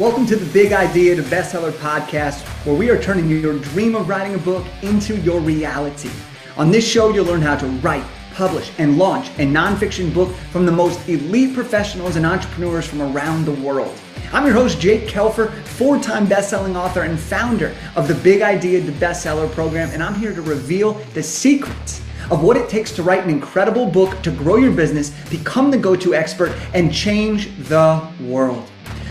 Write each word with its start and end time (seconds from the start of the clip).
Welcome 0.00 0.24
to 0.28 0.36
the 0.36 0.50
Big 0.50 0.72
Idea 0.72 1.14
to 1.14 1.22
Bestseller 1.22 1.72
podcast, 1.72 2.40
where 2.64 2.74
we 2.74 2.88
are 2.88 2.98
turning 3.02 3.28
your 3.28 3.58
dream 3.58 3.94
of 3.94 4.08
writing 4.08 4.34
a 4.34 4.38
book 4.38 4.66
into 4.80 5.18
your 5.18 5.40
reality. 5.40 6.08
On 6.56 6.70
this 6.70 6.88
show, 6.88 7.12
you'll 7.12 7.26
learn 7.26 7.42
how 7.42 7.54
to 7.56 7.66
write, 7.66 8.06
publish, 8.32 8.72
and 8.78 8.96
launch 8.96 9.28
a 9.32 9.44
nonfiction 9.44 10.14
book 10.14 10.34
from 10.52 10.64
the 10.64 10.72
most 10.72 11.06
elite 11.06 11.54
professionals 11.54 12.16
and 12.16 12.24
entrepreneurs 12.24 12.86
from 12.86 13.02
around 13.02 13.44
the 13.44 13.52
world. 13.52 13.94
I'm 14.32 14.46
your 14.46 14.54
host, 14.54 14.80
Jake 14.80 15.06
Kelfer, 15.06 15.52
four 15.64 15.98
time 15.98 16.26
best-selling 16.26 16.78
author 16.78 17.02
and 17.02 17.20
founder 17.20 17.76
of 17.94 18.08
the 18.08 18.14
Big 18.14 18.40
Idea 18.40 18.80
to 18.80 18.92
Bestseller 18.92 19.52
program, 19.52 19.90
and 19.90 20.02
I'm 20.02 20.14
here 20.14 20.34
to 20.34 20.40
reveal 20.40 20.94
the 21.12 21.22
secrets 21.22 22.00
of 22.30 22.42
what 22.42 22.56
it 22.56 22.70
takes 22.70 22.90
to 22.92 23.02
write 23.02 23.22
an 23.22 23.28
incredible 23.28 23.84
book 23.84 24.22
to 24.22 24.30
grow 24.30 24.56
your 24.56 24.72
business, 24.72 25.10
become 25.28 25.70
the 25.70 25.76
go 25.76 25.94
to 25.94 26.14
expert, 26.14 26.56
and 26.72 26.90
change 26.90 27.54
the 27.68 28.02
world. 28.22 28.69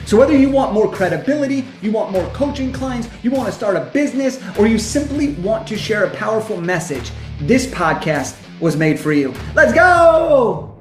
So, 0.09 0.17
whether 0.17 0.35
you 0.35 0.49
want 0.49 0.73
more 0.73 0.91
credibility, 0.91 1.67
you 1.83 1.91
want 1.91 2.11
more 2.11 2.27
coaching 2.31 2.73
clients, 2.73 3.07
you 3.21 3.29
want 3.29 3.45
to 3.45 3.51
start 3.51 3.75
a 3.75 3.81
business, 3.93 4.41
or 4.57 4.65
you 4.65 4.79
simply 4.79 5.33
want 5.33 5.67
to 5.67 5.77
share 5.77 6.05
a 6.05 6.09
powerful 6.09 6.59
message, 6.59 7.11
this 7.41 7.67
podcast 7.67 8.35
was 8.59 8.75
made 8.75 8.99
for 8.99 9.13
you. 9.13 9.35
Let's 9.53 9.71
go! 9.71 10.75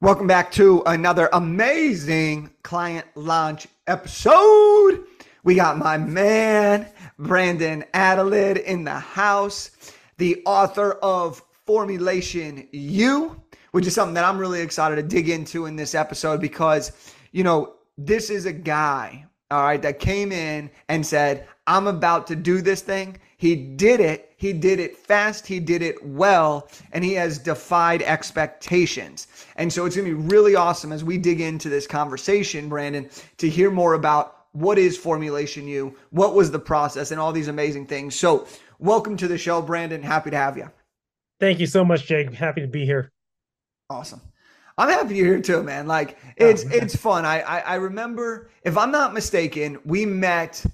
Welcome 0.00 0.26
back 0.26 0.50
to 0.52 0.82
another 0.86 1.28
amazing 1.34 2.48
client 2.62 3.06
launch 3.14 3.68
episode. 3.86 5.04
We 5.44 5.54
got 5.56 5.76
my 5.76 5.98
man, 5.98 6.88
Brandon 7.18 7.84
Adalid, 7.92 8.64
in 8.64 8.84
the 8.84 8.98
house, 8.98 9.70
the 10.16 10.42
author 10.46 10.92
of 10.92 11.42
Formulation 11.68 12.66
U, 12.72 13.38
which 13.72 13.86
is 13.86 13.94
something 13.94 14.14
that 14.14 14.24
I'm 14.24 14.38
really 14.38 14.62
excited 14.62 14.96
to 14.96 15.02
dig 15.02 15.28
into 15.28 15.66
in 15.66 15.76
this 15.76 15.94
episode 15.94 16.40
because, 16.40 16.92
you 17.30 17.44
know, 17.44 17.74
this 17.98 18.30
is 18.30 18.46
a 18.46 18.52
guy, 18.54 19.26
all 19.50 19.64
right, 19.64 19.82
that 19.82 19.98
came 19.98 20.32
in 20.32 20.70
and 20.88 21.04
said, 21.04 21.46
I'm 21.66 21.86
about 21.86 22.26
to 22.28 22.36
do 22.36 22.62
this 22.62 22.80
thing. 22.80 23.18
He 23.36 23.54
did 23.54 24.00
it. 24.00 24.32
He 24.38 24.54
did 24.54 24.80
it 24.80 24.96
fast. 24.96 25.46
He 25.46 25.60
did 25.60 25.82
it 25.82 26.02
well. 26.02 26.70
And 26.92 27.04
he 27.04 27.12
has 27.12 27.36
defied 27.36 28.00
expectations. 28.00 29.26
And 29.56 29.70
so 29.70 29.84
it's 29.84 29.94
going 29.94 30.08
to 30.08 30.16
be 30.16 30.26
really 30.26 30.54
awesome 30.54 30.90
as 30.90 31.04
we 31.04 31.18
dig 31.18 31.42
into 31.42 31.68
this 31.68 31.86
conversation, 31.86 32.70
Brandon, 32.70 33.10
to 33.36 33.46
hear 33.46 33.70
more 33.70 33.92
about 33.92 34.46
what 34.52 34.78
is 34.78 34.96
Formulation 34.96 35.68
U, 35.68 35.94
what 36.12 36.34
was 36.34 36.50
the 36.50 36.58
process, 36.58 37.10
and 37.10 37.20
all 37.20 37.30
these 37.30 37.48
amazing 37.48 37.84
things. 37.84 38.14
So, 38.14 38.46
welcome 38.78 39.18
to 39.18 39.28
the 39.28 39.36
show, 39.36 39.60
Brandon. 39.60 40.02
Happy 40.02 40.30
to 40.30 40.36
have 40.38 40.56
you. 40.56 40.70
Thank 41.40 41.60
you 41.60 41.66
so 41.66 41.84
much, 41.84 42.06
Jake. 42.06 42.32
Happy 42.32 42.60
to 42.60 42.66
be 42.66 42.84
here. 42.84 43.12
Awesome. 43.90 44.20
I'm 44.76 44.88
happy 44.88 45.16
you're 45.16 45.26
here 45.26 45.40
too, 45.40 45.62
man. 45.62 45.86
Like 45.86 46.18
it's 46.36 46.64
oh, 46.64 46.70
it's 46.70 46.94
fun. 46.94 47.24
I, 47.24 47.40
I 47.40 47.58
I 47.60 47.74
remember, 47.76 48.50
if 48.62 48.76
I'm 48.76 48.92
not 48.92 49.12
mistaken, 49.12 49.78
we 49.84 50.06
met 50.06 50.64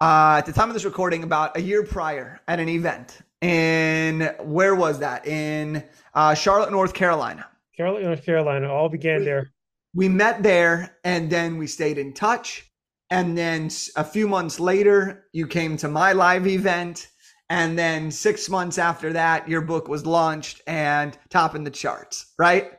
uh, 0.00 0.36
at 0.38 0.46
the 0.46 0.52
time 0.52 0.68
of 0.68 0.74
this 0.74 0.84
recording 0.84 1.22
about 1.22 1.56
a 1.56 1.60
year 1.60 1.84
prior 1.84 2.40
at 2.46 2.60
an 2.60 2.68
event. 2.68 3.20
And 3.40 4.34
where 4.40 4.74
was 4.74 5.00
that? 5.00 5.26
In 5.26 5.82
uh, 6.14 6.34
Charlotte, 6.34 6.70
North 6.70 6.94
Carolina. 6.94 7.46
Charlotte, 7.76 8.02
North 8.04 8.24
Carolina. 8.24 8.72
All 8.72 8.88
began 8.88 9.20
we, 9.20 9.24
there. 9.24 9.52
We 9.94 10.08
met 10.08 10.42
there 10.42 10.98
and 11.04 11.28
then 11.30 11.58
we 11.58 11.66
stayed 11.66 11.98
in 11.98 12.12
touch. 12.12 12.70
And 13.10 13.36
then 13.36 13.70
a 13.96 14.04
few 14.04 14.26
months 14.26 14.58
later, 14.58 15.26
you 15.32 15.46
came 15.46 15.76
to 15.78 15.88
my 15.88 16.12
live 16.12 16.46
event. 16.46 17.08
And 17.52 17.78
then 17.78 18.10
six 18.10 18.48
months 18.48 18.78
after 18.78 19.12
that, 19.12 19.46
your 19.46 19.60
book 19.60 19.86
was 19.86 20.06
launched 20.06 20.62
and 20.66 21.18
topping 21.28 21.64
the 21.64 21.70
charts, 21.70 22.32
right? 22.38 22.72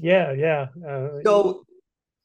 Yeah, 0.00 0.32
yeah. 0.32 0.66
Uh, 0.84 1.20
so 1.24 1.64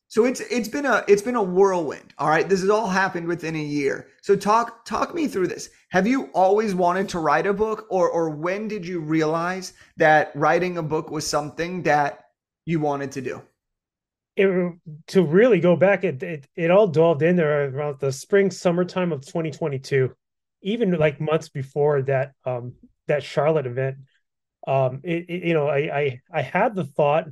so 0.07 0.25
it's 0.25 0.39
it's 0.39 0.67
been 0.67 0.87
a 0.87 1.05
it's 1.07 1.21
been 1.21 1.35
a 1.35 1.43
whirlwind. 1.43 2.15
All 2.17 2.27
right, 2.27 2.49
this 2.49 2.61
has 2.61 2.71
all 2.71 2.87
happened 2.87 3.27
within 3.27 3.55
a 3.55 3.63
year. 3.63 4.07
So 4.23 4.35
talk 4.35 4.83
talk 4.83 5.13
me 5.13 5.27
through 5.27 5.49
this. 5.49 5.69
Have 5.91 6.07
you 6.07 6.31
always 6.33 6.73
wanted 6.73 7.07
to 7.09 7.19
write 7.19 7.45
a 7.45 7.53
book, 7.53 7.85
or 7.91 8.09
or 8.09 8.31
when 8.31 8.67
did 8.67 8.83
you 8.83 8.99
realize 8.99 9.73
that 9.97 10.31
writing 10.33 10.79
a 10.79 10.83
book 10.83 11.11
was 11.11 11.27
something 11.27 11.83
that 11.83 12.29
you 12.65 12.79
wanted 12.79 13.11
to 13.11 13.21
do? 13.21 13.43
It, 14.37 14.73
to 15.09 15.21
really 15.21 15.59
go 15.59 15.75
back, 15.75 16.03
it, 16.03 16.23
it 16.23 16.47
it 16.55 16.71
all 16.71 16.87
delved 16.87 17.21
in 17.21 17.35
there 17.35 17.69
around 17.69 17.99
the 17.99 18.11
spring 18.11 18.49
summertime 18.49 19.11
of 19.11 19.21
2022, 19.21 20.15
even 20.61 20.91
like 20.91 21.19
months 21.19 21.49
before 21.49 22.01
that 22.03 22.33
um 22.45 22.73
that 23.07 23.23
Charlotte 23.23 23.67
event. 23.67 23.97
Um, 24.67 25.01
it, 25.03 25.25
it 25.27 25.43
you 25.43 25.53
know 25.53 25.67
I 25.67 25.99
I 25.99 26.19
I 26.31 26.41
had 26.41 26.75
the 26.75 26.85
thought 26.85 27.27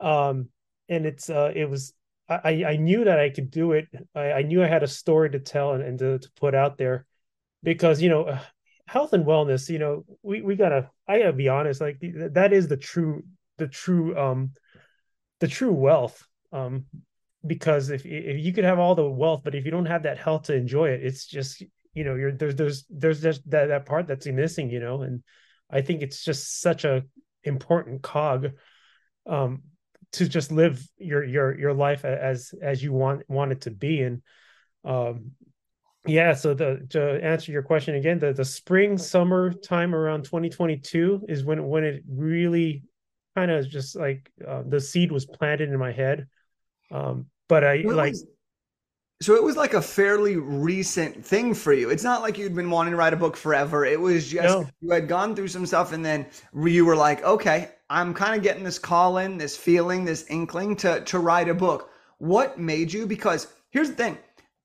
um 0.00 0.48
and 0.88 1.06
it's 1.06 1.28
uh 1.30 1.52
it 1.54 1.68
was 1.68 1.92
I 2.28 2.64
I 2.64 2.76
knew 2.76 3.04
that 3.04 3.20
I 3.20 3.30
could 3.30 3.50
do 3.50 3.72
it. 3.72 3.88
I, 4.14 4.32
I 4.32 4.42
knew 4.42 4.62
I 4.62 4.66
had 4.66 4.82
a 4.82 4.88
story 4.88 5.30
to 5.30 5.38
tell 5.38 5.74
and, 5.74 5.82
and 5.82 5.98
to, 6.00 6.18
to 6.18 6.28
put 6.40 6.54
out 6.54 6.76
there 6.76 7.06
because 7.62 8.02
you 8.02 8.08
know 8.08 8.24
uh, 8.24 8.38
health 8.86 9.12
and 9.12 9.24
wellness 9.24 9.68
you 9.68 9.78
know 9.78 10.04
we 10.22 10.42
we 10.42 10.56
gotta 10.56 10.90
I 11.08 11.18
gotta 11.18 11.32
be 11.32 11.48
honest 11.48 11.80
like 11.80 11.98
that 12.00 12.52
is 12.52 12.68
the 12.68 12.76
true 12.76 13.24
the 13.58 13.68
true 13.68 14.16
um 14.16 14.52
the 15.40 15.48
true 15.48 15.72
wealth 15.72 16.26
um 16.52 16.86
because 17.46 17.90
if 17.90 18.04
if 18.06 18.44
you 18.44 18.52
could 18.52 18.64
have 18.64 18.78
all 18.78 18.94
the 18.94 19.08
wealth 19.08 19.42
but 19.44 19.54
if 19.54 19.64
you 19.64 19.70
don't 19.70 19.86
have 19.86 20.04
that 20.04 20.18
health 20.18 20.44
to 20.44 20.54
enjoy 20.54 20.88
it 20.88 21.04
it's 21.04 21.26
just 21.26 21.62
you 21.96 22.04
know 22.04 22.14
you're 22.14 22.32
there's 22.32 22.54
there's 22.54 22.84
there's 22.90 23.22
just 23.22 23.50
that 23.50 23.66
that 23.68 23.86
part 23.86 24.06
that's 24.06 24.26
missing 24.26 24.70
you 24.70 24.78
know 24.78 25.00
and 25.02 25.22
I 25.70 25.80
think 25.80 26.02
it's 26.02 26.22
just 26.22 26.60
such 26.60 26.84
a 26.84 27.02
important 27.42 28.02
cog 28.02 28.52
um 29.26 29.62
to 30.12 30.28
just 30.28 30.52
live 30.52 30.86
your 30.98 31.24
your 31.24 31.58
your 31.58 31.72
life 31.72 32.04
as 32.04 32.54
as 32.62 32.82
you 32.82 32.92
want 32.92 33.28
want 33.28 33.52
it 33.52 33.62
to 33.62 33.70
be. 33.70 34.02
And 34.02 34.22
um 34.84 35.32
yeah 36.06 36.34
so 36.34 36.54
the 36.54 36.86
to 36.90 37.24
answer 37.24 37.50
your 37.50 37.62
question 37.62 37.96
again 37.96 38.20
the 38.20 38.32
the 38.32 38.44
spring 38.44 38.96
summer 38.96 39.52
time 39.52 39.92
around 39.92 40.24
2022 40.24 41.22
is 41.28 41.44
when 41.44 41.66
when 41.66 41.82
it 41.82 42.04
really 42.08 42.84
kind 43.34 43.50
of 43.50 43.68
just 43.68 43.96
like 43.96 44.30
uh, 44.46 44.62
the 44.66 44.80
seed 44.80 45.10
was 45.10 45.26
planted 45.26 45.70
in 45.70 45.78
my 45.78 45.92
head. 45.92 46.28
Um 46.90 47.26
but 47.48 47.64
i 47.64 47.76
like 47.76 48.14
so 49.22 49.34
it 49.34 49.42
was 49.42 49.56
like 49.56 49.72
a 49.72 49.80
fairly 49.80 50.36
recent 50.36 51.24
thing 51.24 51.54
for 51.54 51.72
you. 51.72 51.88
It's 51.88 52.04
not 52.04 52.20
like 52.20 52.36
you'd 52.36 52.54
been 52.54 52.70
wanting 52.70 52.90
to 52.90 52.96
write 52.96 53.14
a 53.14 53.16
book 53.16 53.36
forever. 53.36 53.84
It 53.84 53.98
was 53.98 54.28
just 54.28 54.58
no. 54.58 54.68
you 54.80 54.90
had 54.90 55.08
gone 55.08 55.34
through 55.34 55.48
some 55.48 55.64
stuff 55.64 55.92
and 55.92 56.04
then 56.04 56.26
you 56.54 56.84
were 56.84 56.96
like, 56.96 57.24
okay, 57.24 57.70
I'm 57.88 58.12
kind 58.12 58.36
of 58.36 58.42
getting 58.42 58.62
this 58.62 58.78
call 58.78 59.18
in, 59.18 59.38
this 59.38 59.56
feeling, 59.56 60.04
this 60.04 60.26
inkling 60.28 60.76
to 60.76 61.00
to 61.02 61.18
write 61.18 61.48
a 61.48 61.54
book. 61.54 61.90
What 62.18 62.58
made 62.58 62.92
you? 62.92 63.06
Because 63.06 63.48
here's 63.70 63.88
the 63.88 63.96
thing: 63.96 64.18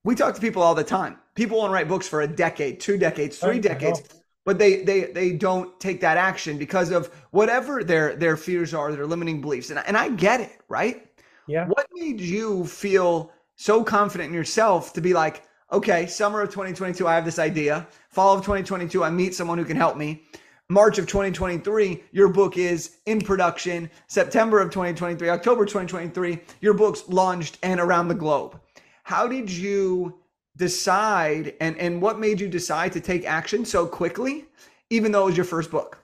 we 0.04 0.14
talk 0.14 0.34
to 0.34 0.40
people 0.40 0.62
all 0.62 0.74
the 0.74 0.84
time. 0.84 1.18
People 1.34 1.58
want 1.58 1.70
to 1.70 1.74
write 1.74 1.88
books 1.88 2.06
for 2.06 2.20
a 2.20 2.28
decade, 2.28 2.78
two 2.78 2.98
decades, 2.98 3.38
three 3.38 3.58
decades, 3.58 4.02
but 4.44 4.58
they 4.58 4.82
they 4.82 5.04
they 5.04 5.32
don't 5.32 5.78
take 5.80 6.00
that 6.00 6.18
action 6.18 6.58
because 6.58 6.90
of 6.90 7.06
whatever 7.30 7.82
their 7.82 8.16
their 8.16 8.36
fears 8.36 8.74
are, 8.74 8.92
their 8.92 9.06
limiting 9.06 9.40
beliefs. 9.40 9.70
And 9.70 9.78
and 9.78 9.96
I 9.96 10.10
get 10.10 10.40
it, 10.40 10.60
right? 10.68 11.06
Yeah. 11.46 11.66
What 11.66 11.86
made 11.94 12.20
you 12.20 12.66
feel 12.66 13.32
so 13.62 13.84
confident 13.84 14.26
in 14.26 14.34
yourself 14.34 14.92
to 14.92 15.00
be 15.00 15.14
like, 15.14 15.44
okay, 15.70 16.04
summer 16.06 16.40
of 16.40 16.48
2022, 16.48 17.06
I 17.06 17.14
have 17.14 17.24
this 17.24 17.38
idea. 17.38 17.86
Fall 18.08 18.34
of 18.34 18.40
2022, 18.40 19.04
I 19.04 19.10
meet 19.10 19.36
someone 19.36 19.56
who 19.56 19.64
can 19.64 19.76
help 19.76 19.96
me. 19.96 20.24
March 20.68 20.98
of 20.98 21.06
2023, 21.06 22.02
your 22.10 22.28
book 22.28 22.56
is 22.58 22.96
in 23.06 23.20
production. 23.20 23.88
September 24.08 24.60
of 24.60 24.70
2023, 24.70 25.28
October 25.28 25.64
2023, 25.64 26.40
your 26.60 26.74
book's 26.74 27.08
launched 27.08 27.58
and 27.62 27.78
around 27.78 28.08
the 28.08 28.16
globe. 28.16 28.58
How 29.04 29.28
did 29.28 29.48
you 29.48 30.18
decide 30.56 31.54
and, 31.60 31.78
and 31.78 32.02
what 32.02 32.18
made 32.18 32.40
you 32.40 32.48
decide 32.48 32.92
to 32.94 33.00
take 33.00 33.24
action 33.26 33.64
so 33.64 33.86
quickly, 33.86 34.46
even 34.90 35.12
though 35.12 35.22
it 35.22 35.26
was 35.26 35.36
your 35.36 35.44
first 35.44 35.70
book? 35.70 36.00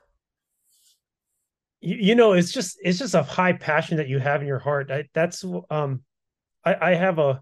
You, 1.80 2.14
know, 2.14 2.34
it's 2.34 2.52
just 2.52 2.76
it's 2.82 2.98
just 2.98 3.14
a 3.14 3.22
high 3.22 3.52
passion 3.52 3.96
that 3.96 4.08
you 4.08 4.20
have 4.20 4.42
in 4.42 4.46
your 4.46 4.58
heart. 4.58 4.90
I, 4.92 5.08
that's 5.12 5.44
um 5.70 6.02
I, 6.64 6.90
I 6.90 6.94
have 6.94 7.18
a 7.18 7.40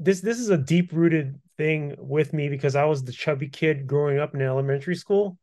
this 0.00 0.20
this 0.20 0.40
is 0.40 0.48
a 0.48 0.58
deep 0.58 0.90
rooted 0.92 1.40
thing 1.56 1.94
with 1.98 2.32
me 2.32 2.48
because 2.48 2.74
I 2.74 2.84
was 2.84 3.04
the 3.04 3.12
chubby 3.12 3.48
kid 3.48 3.86
growing 3.86 4.18
up 4.18 4.34
in 4.34 4.42
elementary 4.42 4.96
school 4.96 5.38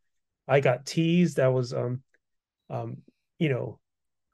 I 0.48 0.59
got 0.62 0.86
teased. 0.86 1.38
That 1.38 1.54
was 1.54 1.74
um 1.74 2.01
um 2.69 2.98
you 3.39 3.50
know 3.50 3.80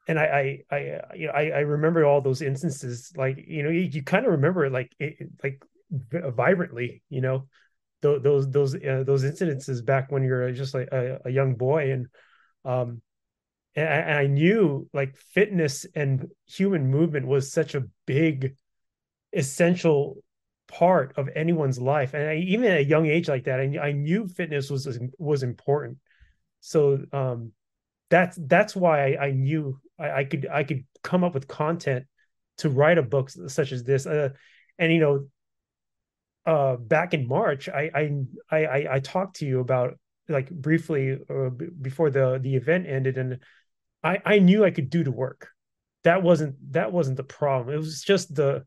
and 0.07 0.19
I, 0.19 0.63
I, 0.69 0.75
I, 0.75 0.99
you 1.15 1.27
know, 1.27 1.33
I, 1.33 1.43
I 1.49 1.59
remember 1.59 2.03
all 2.03 2.19
those 2.19 2.41
instances. 2.41 3.13
Like, 3.15 3.41
you 3.47 3.63
know, 3.63 3.69
you, 3.69 3.81
you 3.81 4.03
kind 4.03 4.25
of 4.25 4.33
remember 4.33 4.65
it 4.65 4.73
like, 4.73 4.93
it, 4.99 5.29
like 5.41 5.63
vibrantly. 5.89 7.01
You 7.09 7.21
know, 7.21 7.47
those, 8.01 8.21
those, 8.21 8.51
those, 8.51 8.75
uh, 8.75 9.03
those 9.05 9.23
incidences 9.23 9.85
back 9.85 10.11
when 10.11 10.23
you're 10.23 10.51
just 10.51 10.73
like 10.73 10.89
a, 10.91 11.21
a 11.23 11.29
young 11.29 11.55
boy, 11.55 11.91
and, 11.91 12.07
um, 12.65 13.01
and 13.75 13.87
I, 13.87 13.95
and 13.95 14.19
I, 14.19 14.27
knew 14.27 14.89
like 14.93 15.15
fitness 15.15 15.85
and 15.95 16.27
human 16.47 16.91
movement 16.91 17.25
was 17.25 17.53
such 17.53 17.73
a 17.73 17.85
big, 18.05 18.57
essential 19.35 20.17
part 20.67 21.13
of 21.17 21.29
anyone's 21.35 21.79
life 21.79 22.13
and 22.13 22.29
I, 22.29 22.35
even 22.35 22.65
at 22.71 22.77
a 22.77 22.83
young 22.83 23.05
age 23.05 23.27
like 23.27 23.43
that 23.45 23.59
I, 23.59 23.77
I 23.79 23.91
knew 23.91 24.27
fitness 24.27 24.69
was 24.69 24.99
was 25.19 25.43
important 25.43 25.97
so 26.61 26.99
um 27.11 27.51
that's 28.09 28.37
that's 28.41 28.75
why 28.75 29.13
I, 29.13 29.25
I 29.25 29.31
knew 29.31 29.79
I, 29.99 30.23
could 30.23 30.47
I 30.51 30.63
could 30.63 30.85
come 31.01 31.23
up 31.23 31.33
with 31.33 31.47
content 31.47 32.05
to 32.57 32.69
write 32.69 32.97
a 32.97 33.03
book 33.03 33.29
such 33.29 33.71
as 33.71 33.83
this. 33.83 34.05
Uh, 34.05 34.29
and 34.77 34.91
you 34.91 34.99
know, 34.99 35.27
uh, 36.45 36.75
back 36.75 37.13
in 37.13 37.27
March, 37.27 37.69
I 37.69 37.89
I 38.51 38.87
I 38.91 38.99
talked 38.99 39.37
to 39.37 39.45
you 39.45 39.59
about 39.59 39.97
like 40.29 40.49
briefly 40.49 41.17
uh, 41.29 41.49
before 41.81 42.09
the 42.09 42.39
the 42.41 42.55
event 42.55 42.87
ended, 42.87 43.17
and 43.17 43.39
I 44.03 44.19
I 44.25 44.39
knew 44.39 44.63
I 44.63 44.71
could 44.71 44.89
do 44.89 45.03
the 45.03 45.11
work. 45.11 45.49
That 46.03 46.21
wasn't 46.21 46.55
that 46.73 46.91
wasn't 46.91 47.17
the 47.17 47.23
problem. 47.23 47.73
It 47.73 47.79
was 47.79 48.01
just 48.01 48.35
the 48.35 48.65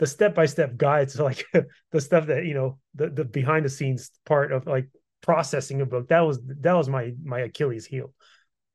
the 0.00 0.06
step 0.06 0.34
by 0.34 0.46
step 0.46 0.76
guides, 0.76 1.20
like 1.20 1.44
the 1.92 2.00
stuff 2.00 2.26
that 2.26 2.44
you 2.44 2.54
know 2.54 2.78
the 2.94 3.10
the 3.10 3.24
behind 3.24 3.64
the 3.64 3.70
scenes 3.70 4.10
part 4.26 4.50
of 4.50 4.66
like 4.66 4.88
processing 5.20 5.80
a 5.82 5.86
book. 5.86 6.08
That 6.08 6.20
was 6.20 6.40
that 6.62 6.72
was 6.72 6.88
my 6.88 7.12
my 7.22 7.40
Achilles 7.40 7.86
heel. 7.86 8.12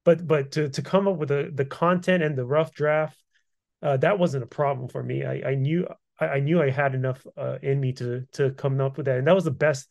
But 0.05 0.25
but 0.25 0.51
to 0.51 0.69
to 0.69 0.81
come 0.81 1.07
up 1.07 1.17
with 1.17 1.29
the 1.29 1.51
the 1.53 1.65
content 1.65 2.23
and 2.23 2.37
the 2.37 2.45
rough 2.45 2.71
draft, 2.73 3.21
uh, 3.81 3.97
that 3.97 4.19
wasn't 4.19 4.43
a 4.43 4.47
problem 4.47 4.87
for 4.87 5.03
me. 5.03 5.25
I 5.25 5.41
I 5.49 5.55
knew 5.55 5.87
I, 6.19 6.27
I 6.27 6.39
knew 6.39 6.61
I 6.61 6.69
had 6.69 6.93
enough 6.93 7.25
uh, 7.35 7.57
in 7.61 7.79
me 7.79 7.91
to 7.93 8.25
to 8.33 8.51
come 8.51 8.79
up 8.79 8.97
with 8.97 9.07
that, 9.07 9.17
and 9.17 9.27
that 9.27 9.35
was 9.35 9.45
the 9.45 9.51
best 9.51 9.87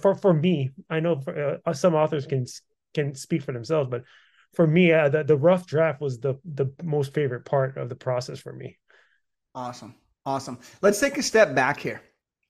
for 0.00 0.14
for 0.14 0.32
me. 0.32 0.70
I 0.88 1.00
know 1.00 1.20
for, 1.20 1.60
uh, 1.66 1.72
some 1.74 1.94
authors 1.94 2.24
can 2.24 2.46
can 2.94 3.14
speak 3.14 3.42
for 3.42 3.52
themselves, 3.52 3.90
but 3.90 4.04
for 4.54 4.66
me, 4.66 4.90
uh, 4.90 5.10
the 5.10 5.22
the 5.22 5.36
rough 5.36 5.66
draft 5.66 6.00
was 6.00 6.18
the 6.18 6.36
the 6.46 6.72
most 6.82 7.12
favorite 7.12 7.44
part 7.44 7.76
of 7.76 7.90
the 7.90 7.94
process 7.94 8.40
for 8.40 8.54
me. 8.54 8.78
Awesome, 9.54 9.94
awesome. 10.28 10.58
Let's 10.82 11.00
take 11.00 11.16
a 11.16 11.22
step 11.22 11.54
back 11.54 11.80
here. 11.80 12.02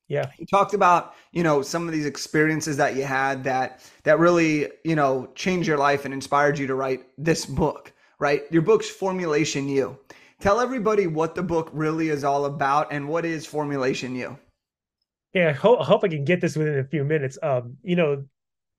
Yeah, 0.09 0.31
you 0.39 0.47
talked 0.47 0.75
about 0.75 1.15
you 1.33 1.43
know 1.43 1.63
some 1.63 1.87
of 1.87 1.93
these 1.93 2.07
experiences 2.07 2.77
that 2.79 2.97
you 2.97 3.05
had 3.05 3.45
that 3.45 3.83
that 4.05 4.19
really 4.19 4.69
you 4.85 4.97
know 4.97 5.31
changed 5.35 5.69
your 5.69 5.79
life 5.79 6.05
and 6.05 6.13
inspired 6.13 6.59
you 6.59 6.67
to 6.67 6.75
write 6.75 7.05
this 7.17 7.47
book. 7.47 7.93
Right, 8.19 8.43
your 8.51 8.63
book's 8.63 8.91
Formulation 8.91 9.69
You. 9.69 9.99
Tell 10.41 10.61
everybody 10.61 11.07
what 11.07 11.35
the 11.35 11.43
book 11.43 11.71
really 11.73 12.09
is 12.09 12.25
all 12.25 12.47
about 12.47 12.93
and 12.93 13.09
what 13.09 13.25
is 13.25 13.47
Formulation 13.47 14.15
You. 14.15 14.39
Yeah, 15.35 15.51
I 15.51 15.53
hope, 15.53 15.81
I 15.81 15.85
hope 15.85 16.03
I 16.05 16.09
can 16.09 16.25
get 16.25 16.41
this 16.41 16.57
within 16.57 16.79
a 16.79 16.85
few 16.85 17.05
minutes. 17.05 17.39
Um, 17.43 17.77
you 17.83 17.97
know, 17.97 18.25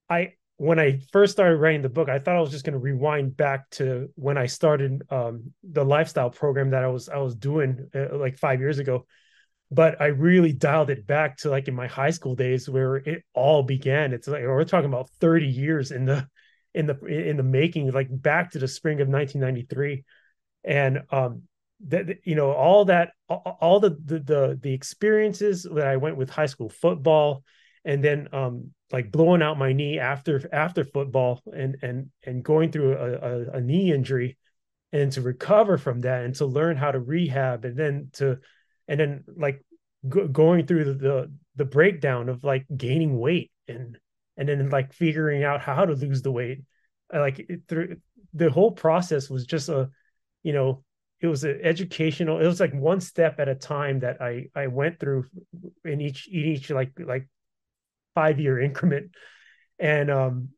I 0.09 0.33
when 0.59 0.77
I 0.77 0.99
first 1.13 1.31
started 1.31 1.55
writing 1.55 1.81
the 1.81 1.87
book, 1.87 2.09
I 2.09 2.19
thought 2.19 2.35
I 2.35 2.41
was 2.41 2.51
just 2.51 2.65
going 2.65 2.73
to 2.73 2.79
rewind 2.79 3.37
back 3.37 3.69
to 3.71 4.09
when 4.15 4.37
I 4.37 4.47
started 4.47 5.01
um, 5.09 5.53
the 5.63 5.85
lifestyle 5.85 6.29
program 6.29 6.71
that 6.71 6.83
I 6.83 6.87
was 6.87 7.07
I 7.07 7.19
was 7.19 7.33
doing 7.33 7.89
uh, 7.95 8.17
like 8.17 8.37
five 8.37 8.59
years 8.59 8.77
ago. 8.77 9.05
But 9.71 10.01
I 10.01 10.07
really 10.07 10.51
dialed 10.51 10.89
it 10.89 11.07
back 11.07 11.37
to 11.37 11.49
like 11.49 11.69
in 11.69 11.75
my 11.75 11.87
high 11.87 12.09
school 12.09 12.35
days 12.35 12.67
where 12.67 12.97
it 12.97 13.23
all 13.33 13.63
began. 13.63 14.11
It's 14.11 14.27
like 14.27 14.43
we're 14.43 14.65
talking 14.65 14.89
about 14.89 15.09
thirty 15.21 15.47
years 15.47 15.91
in 15.91 16.03
the 16.03 16.27
in 16.73 16.87
the 16.87 17.05
in 17.05 17.37
the 17.37 17.43
making, 17.43 17.89
like 17.91 18.09
back 18.11 18.51
to 18.51 18.59
the 18.59 18.67
spring 18.67 18.99
of 18.99 19.07
1993 19.07 20.03
and 20.65 21.03
um 21.09 21.43
that 21.87 22.17
you 22.25 22.35
know 22.35 22.51
all 22.51 22.83
that 22.83 23.11
all 23.29 23.79
the, 23.79 23.91
the 24.03 24.19
the 24.19 24.59
the 24.61 24.73
experiences 24.73 25.63
that 25.63 25.87
I 25.87 25.95
went 25.95 26.17
with 26.17 26.29
high 26.29 26.47
school 26.47 26.67
football 26.67 27.45
and 27.89 28.03
then 28.03 28.29
um 28.33 28.71
like 28.91 29.11
blowing 29.11 29.41
out 29.41 29.57
my 29.57 29.73
knee 29.73 29.97
after 29.97 30.47
after 30.53 30.83
football 30.83 31.41
and 31.51 31.77
and 31.81 32.09
and 32.23 32.43
going 32.43 32.71
through 32.71 32.93
a, 32.95 33.13
a, 33.13 33.57
a 33.57 33.61
knee 33.61 33.91
injury 33.91 34.37
and 34.93 35.11
to 35.11 35.21
recover 35.21 35.77
from 35.77 36.01
that 36.01 36.23
and 36.23 36.35
to 36.35 36.45
learn 36.45 36.77
how 36.77 36.91
to 36.91 36.99
rehab 36.99 37.65
and 37.65 37.75
then 37.75 38.09
to 38.13 38.37
and 38.87 38.99
then 38.99 39.23
like 39.35 39.63
go, 40.07 40.27
going 40.27 40.67
through 40.67 40.85
the, 40.85 40.93
the 40.93 41.31
the 41.55 41.65
breakdown 41.65 42.29
of 42.29 42.43
like 42.43 42.65
gaining 42.75 43.17
weight 43.17 43.51
and 43.67 43.97
and 44.37 44.47
then 44.47 44.69
like 44.69 44.93
figuring 44.93 45.43
out 45.43 45.59
how 45.61 45.83
to 45.83 45.93
lose 45.93 46.21
the 46.21 46.31
weight. 46.31 46.61
Like 47.11 47.39
it, 47.39 47.61
through 47.67 47.97
the 48.33 48.51
whole 48.51 48.71
process 48.71 49.29
was 49.29 49.45
just 49.45 49.67
a 49.69 49.89
you 50.43 50.53
know 50.53 50.83
it 51.21 51.27
was 51.27 51.43
an 51.43 51.59
educational 51.63 52.39
it 52.39 52.45
was 52.45 52.59
like 52.59 52.73
one 52.73 53.01
step 53.01 53.39
at 53.39 53.49
a 53.49 53.55
time 53.55 53.99
that 53.99 54.21
i 54.21 54.45
i 54.55 54.67
went 54.67 54.99
through 54.99 55.25
in 55.83 55.99
each 55.99 56.27
in 56.27 56.45
each 56.45 56.69
like 56.69 56.91
like 56.99 57.27
five 58.19 58.39
year 58.39 58.59
increment. 58.59 59.11
And 59.79 60.11
um 60.11 60.49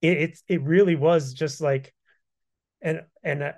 it 0.00 0.16
it, 0.24 0.38
it 0.48 0.62
really 0.62 0.96
was 0.96 1.34
just 1.34 1.60
like 1.60 1.92
and 2.80 3.02
and 3.22 3.42
uh, 3.42 3.52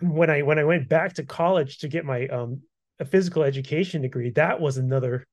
when 0.00 0.30
i 0.30 0.42
when 0.42 0.58
i 0.58 0.64
went 0.64 0.88
back 0.88 1.14
to 1.14 1.24
college 1.24 1.78
to 1.78 1.88
get 1.88 2.04
my 2.04 2.26
um 2.28 2.60
a 3.00 3.04
physical 3.04 3.42
education 3.42 4.02
degree 4.02 4.30
that 4.30 4.60
was 4.60 4.76
another 4.76 5.26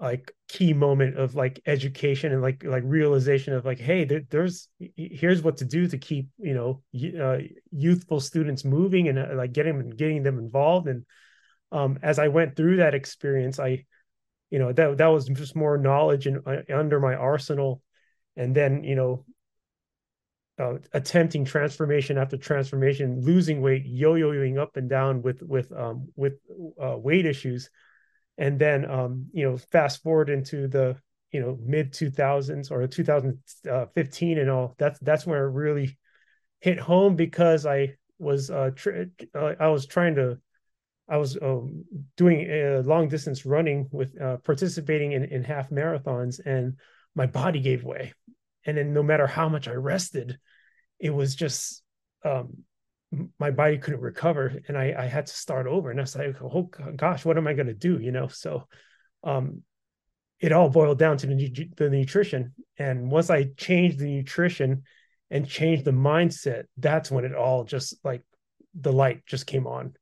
like 0.00 0.32
key 0.48 0.72
moment 0.72 1.18
of 1.18 1.34
like 1.34 1.60
education 1.66 2.32
and 2.32 2.42
like 2.42 2.62
like 2.64 2.84
realization 2.86 3.52
of 3.52 3.64
like 3.64 3.80
hey 3.80 4.04
there, 4.04 4.22
there's 4.30 4.68
here's 4.96 5.42
what 5.42 5.56
to 5.56 5.64
do 5.64 5.88
to 5.88 5.98
keep 5.98 6.28
you 6.38 6.54
know 6.58 6.82
uh, 7.26 7.38
youthful 7.72 8.20
students 8.20 8.64
moving 8.64 9.08
and 9.08 9.18
uh, 9.18 9.34
like 9.34 9.52
getting 9.52 9.90
getting 9.90 10.22
them 10.22 10.38
involved. 10.38 10.86
And 10.88 11.04
um 11.72 11.98
as 12.02 12.18
i 12.18 12.28
went 12.28 12.56
through 12.56 12.76
that 12.76 12.94
experience 12.94 13.58
i 13.58 13.84
you 14.50 14.58
know 14.58 14.72
that 14.72 14.98
that 14.98 15.06
was 15.06 15.26
just 15.26 15.56
more 15.56 15.78
knowledge 15.78 16.26
and 16.26 16.40
uh, 16.46 16.62
under 16.74 17.00
my 17.00 17.14
arsenal. 17.14 17.82
And 18.36 18.54
then 18.54 18.84
you 18.84 18.94
know 18.94 19.24
uh, 20.58 20.78
attempting 20.92 21.44
transformation 21.44 22.18
after 22.18 22.36
transformation 22.36 23.20
losing 23.22 23.60
weight 23.60 23.84
yo-yoing 23.86 24.58
up 24.58 24.76
and 24.76 24.88
down 24.88 25.22
with 25.22 25.42
with 25.42 25.72
um 25.72 26.08
with 26.16 26.34
uh, 26.82 26.96
weight 26.96 27.26
issues. 27.26 27.70
And 28.36 28.58
then 28.58 28.88
um, 28.88 29.26
you 29.32 29.48
know 29.48 29.56
fast 29.56 30.02
forward 30.02 30.30
into 30.30 30.68
the 30.68 30.96
you 31.32 31.40
know 31.40 31.58
mid 31.60 31.92
2000s 31.92 32.70
or 32.70 32.86
2015 32.86 34.38
and 34.38 34.50
all 34.50 34.74
that's 34.78 34.98
that's 35.00 35.26
where 35.26 35.46
it 35.46 35.52
really 35.52 35.98
hit 36.60 36.78
home 36.78 37.16
because 37.16 37.66
i 37.66 37.94
was 38.18 38.50
uh, 38.50 38.70
tr- 38.74 39.04
uh 39.34 39.54
i 39.60 39.68
was 39.68 39.86
trying 39.86 40.14
to 40.14 40.38
i 41.08 41.16
was 41.16 41.36
um, 41.40 41.84
doing 42.16 42.50
a 42.50 42.80
long 42.80 43.08
distance 43.08 43.46
running 43.46 43.88
with 43.92 44.20
uh, 44.20 44.36
participating 44.38 45.12
in, 45.12 45.24
in 45.24 45.44
half 45.44 45.70
marathons 45.70 46.40
and 46.44 46.74
my 47.14 47.26
body 47.26 47.60
gave 47.60 47.84
way 47.84 48.12
and 48.66 48.76
then 48.76 48.92
no 48.92 49.02
matter 49.02 49.26
how 49.26 49.48
much 49.48 49.68
i 49.68 49.72
rested 49.72 50.38
it 50.98 51.10
was 51.10 51.34
just 51.34 51.82
um, 52.24 52.64
my 53.38 53.50
body 53.50 53.78
couldn't 53.78 54.00
recover 54.00 54.60
and 54.68 54.76
I, 54.76 54.94
I 54.98 55.06
had 55.06 55.26
to 55.26 55.32
start 55.32 55.66
over 55.66 55.90
and 55.90 55.98
I 55.98 56.02
was 56.02 56.16
like, 56.16 56.36
oh 56.42 56.62
gosh, 56.96 57.24
what 57.24 57.38
am 57.38 57.46
I 57.46 57.54
going 57.54 57.68
to 57.68 57.74
do? 57.74 57.98
You 57.98 58.12
know, 58.12 58.28
so 58.28 58.66
um, 59.24 59.62
it 60.40 60.52
all 60.52 60.68
boiled 60.68 60.98
down 60.98 61.16
to 61.18 61.26
the, 61.26 61.70
the 61.76 61.90
nutrition. 61.90 62.54
And 62.78 63.10
once 63.10 63.30
I 63.30 63.44
changed 63.56 63.98
the 63.98 64.10
nutrition 64.10 64.82
and 65.30 65.48
changed 65.48 65.84
the 65.84 65.90
mindset, 65.90 66.64
that's 66.76 67.10
when 67.10 67.24
it 67.24 67.34
all 67.34 67.64
just 67.64 67.94
like 68.04 68.22
the 68.78 68.92
light 68.92 69.24
just 69.26 69.46
came 69.46 69.66
on. 69.66 69.94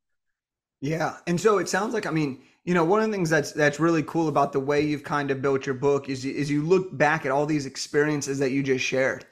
Yeah. 0.80 1.16
And 1.26 1.40
so 1.40 1.58
it 1.58 1.68
sounds 1.68 1.94
like, 1.94 2.06
I 2.06 2.10
mean, 2.10 2.42
you 2.64 2.74
know, 2.74 2.84
one 2.84 3.00
of 3.00 3.06
the 3.06 3.12
things 3.12 3.30
that's 3.30 3.52
that's 3.52 3.78
really 3.78 4.02
cool 4.02 4.28
about 4.28 4.52
the 4.52 4.60
way 4.60 4.80
you've 4.80 5.04
kind 5.04 5.30
of 5.30 5.40
built 5.40 5.66
your 5.66 5.74
book 5.74 6.08
is 6.08 6.24
is 6.24 6.50
you 6.50 6.62
look 6.62 6.96
back 6.96 7.24
at 7.24 7.32
all 7.32 7.46
these 7.46 7.66
experiences 7.66 8.38
that 8.38 8.50
you 8.50 8.62
just 8.62 8.84
shared 8.84 9.24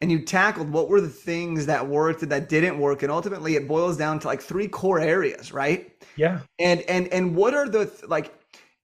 and 0.00 0.12
you 0.12 0.20
tackled 0.20 0.70
what 0.70 0.88
were 0.88 1.00
the 1.00 1.08
things 1.08 1.66
that 1.66 1.86
worked 1.88 2.22
and 2.22 2.30
that 2.30 2.48
didn't 2.48 2.78
work 2.78 3.02
and 3.02 3.10
ultimately 3.10 3.56
it 3.56 3.66
boils 3.66 3.96
down 3.96 4.18
to 4.18 4.26
like 4.26 4.42
three 4.42 4.68
core 4.68 5.00
areas 5.00 5.52
right 5.52 6.04
yeah 6.16 6.40
and 6.58 6.82
and 6.82 7.08
and 7.08 7.34
what 7.34 7.54
are 7.54 7.66
the 7.68 7.90
like 8.06 8.34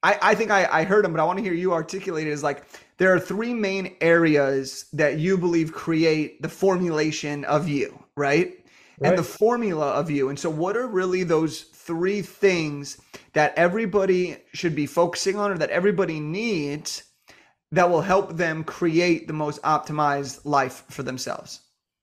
i 0.03 0.19
i 0.23 0.35
think 0.35 0.51
i 0.51 0.67
i 0.73 0.85
heard 0.85 1.05
them 1.05 1.13
but 1.13 1.21
i 1.21 1.25
want 1.25 1.39
to 1.39 1.45
hear 1.45 1.53
you 1.53 1.73
articulate 1.73 2.27
it 2.27 2.33
as 2.33 2.43
like 2.43 2.65
there 2.97 3.13
are 3.13 3.21
three 3.21 3.53
main 3.53 3.95
areas 4.01 4.87
that 4.93 5.19
you 5.19 5.37
believe 5.37 5.73
create 5.73 6.41
the 6.41 6.49
formulation 6.49 7.45
of 7.45 7.69
you 7.69 8.03
right, 8.17 8.62
right. 8.99 9.11
and 9.11 9.19
the 9.19 9.23
formula 9.23 9.91
of 9.91 10.11
you 10.11 10.29
and 10.29 10.39
so 10.39 10.51
what 10.51 10.77
are 10.77 10.87
really 10.87 11.23
those 11.23 11.63
three 11.63 12.23
things 12.23 12.99
that 13.33 13.53
everybody 13.57 14.37
should 14.53 14.75
be 14.75 14.87
focusing 14.87 15.37
on 15.37 15.51
or 15.51 15.59
that 15.59 15.71
everybody 15.71 16.21
needs 16.21 17.05
that 17.73 17.89
will 17.89 18.03
help 18.03 18.37
them 18.37 18.63
create 18.63 19.27
the 19.27 19.33
most 19.33 19.61
optimized 19.63 20.45
life 20.45 20.85
for 20.91 21.03
themselves? 21.03 21.61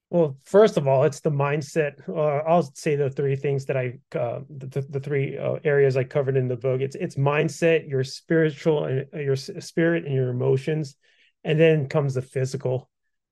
Well, 0.10 0.36
first 0.43 0.77
of 0.77 0.88
all, 0.88 1.03
it's 1.03 1.19
the 1.19 1.29
mindset. 1.29 2.10
Uh, 2.10 2.43
I'll 2.50 2.63
say 2.74 2.96
the 2.96 3.12
three 3.12 3.36
things 3.36 3.65
that 3.65 3.77
I, 3.77 4.00
uh, 4.17 4.39
the, 4.50 4.81
the 4.89 5.00
three 5.00 5.38
uh, 5.38 5.60
areas 5.63 5.96
I 5.96 6.03
covered 6.03 6.36
in 6.36 6.48
the 6.48 6.55
book. 6.55 6.81
It's 6.81 6.96
it's 6.96 7.15
mindset, 7.15 7.88
your 7.88 8.03
spiritual, 8.03 8.86
and 8.86 9.05
uh, 9.13 9.19
your 9.19 9.36
spirit, 9.36 10.05
and 10.05 10.15
your 10.15 10.29
emotions, 10.29 10.96
and 11.43 11.60
then 11.60 11.88
comes 11.88 12.15
the 12.15 12.24
physical. 12.24 12.89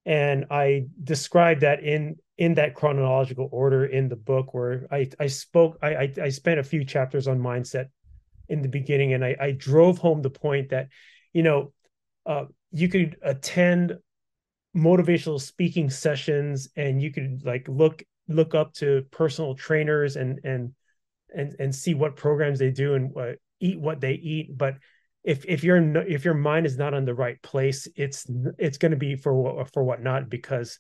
And 0.08 0.46
I 0.50 0.86
described 1.04 1.62
that 1.62 1.84
in 1.84 2.16
in 2.38 2.54
that 2.54 2.76
chronological 2.76 3.50
order 3.52 3.86
in 3.86 4.08
the 4.08 4.16
book, 4.16 4.54
where 4.54 4.88
I 4.90 5.10
I 5.20 5.28
spoke. 5.28 5.78
I 5.84 5.96
I, 5.96 6.14
I 6.24 6.30
spent 6.30 6.60
a 6.60 6.64
few 6.64 6.86
chapters 6.86 7.28
on 7.28 7.40
mindset 7.40 7.88
in 8.48 8.62
the 8.62 8.70
beginning, 8.70 9.14
and 9.14 9.24
I 9.24 9.36
I 9.40 9.52
drove 9.52 9.98
home 9.98 10.22
the 10.22 10.30
point 10.30 10.70
that, 10.70 10.88
you 11.34 11.44
know, 11.44 11.74
uh, 12.26 12.46
you 12.72 12.88
could 12.88 13.18
attend 13.22 13.98
motivational 14.76 15.42
speaking 15.42 15.90
sessions 15.90 16.70
and 16.78 17.02
you 17.02 17.12
could 17.12 17.42
like 17.44 17.68
look 17.68 18.04
look 18.30 18.56
up 18.56 18.74
to 18.74 19.04
personal 19.12 19.56
trainers 19.56 20.16
and 20.16 20.40
and 20.44 20.72
and 21.36 21.56
and 21.60 21.76
see 21.76 21.94
what 21.94 22.16
programs 22.16 22.60
they 22.60 22.72
do 22.72 22.94
and 22.94 23.12
uh, 23.18 23.32
eat 23.60 23.80
what 23.80 24.00
they 24.00 24.14
eat 24.14 24.56
but 24.58 24.76
if 25.28 25.44
if 25.46 25.62
your 25.62 25.78
if 26.08 26.24
your 26.24 26.34
mind 26.34 26.66
is 26.66 26.78
not 26.78 26.94
on 26.94 27.04
the 27.04 27.14
right 27.14 27.40
place 27.42 27.86
it's 27.98 28.26
it's 28.58 28.78
going 28.78 28.92
to 28.92 28.98
be 28.98 29.18
for 29.18 29.66
for 29.74 29.84
what 29.84 30.02
not 30.02 30.30
because 30.30 30.80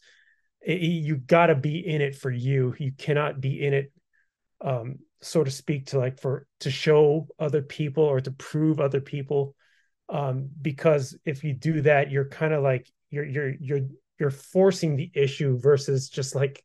it, 0.62 0.80
you 0.80 1.18
got 1.18 1.48
to 1.48 1.56
be 1.56 1.86
in 1.86 2.02
it 2.02 2.16
for 2.16 2.32
you. 2.32 2.74
You 2.80 2.94
cannot 2.98 3.42
be 3.42 3.64
in 3.64 3.74
it 3.74 3.92
um 4.62 5.00
so 5.22 5.44
to 5.44 5.52
speak 5.52 5.88
to 5.88 6.00
like 6.00 6.20
for 6.20 6.48
to 6.62 6.72
show 6.72 7.28
other 7.38 7.62
people 7.62 8.04
or 8.06 8.22
to 8.22 8.32
prove 8.32 8.80
other 8.80 9.02
people 9.02 9.54
um 10.10 10.50
because 10.62 11.16
if 11.26 11.44
you 11.44 11.54
do 11.54 11.82
that 11.82 12.10
you're 12.10 12.30
kind 12.30 12.54
of 12.54 12.64
like 12.64 12.90
you're 13.12 13.26
you're 13.26 13.54
you're 13.60 13.88
you're 14.20 14.32
forcing 14.32 14.96
the 14.96 15.12
issue 15.14 15.60
versus 15.60 16.10
just 16.10 16.34
like 16.34 16.64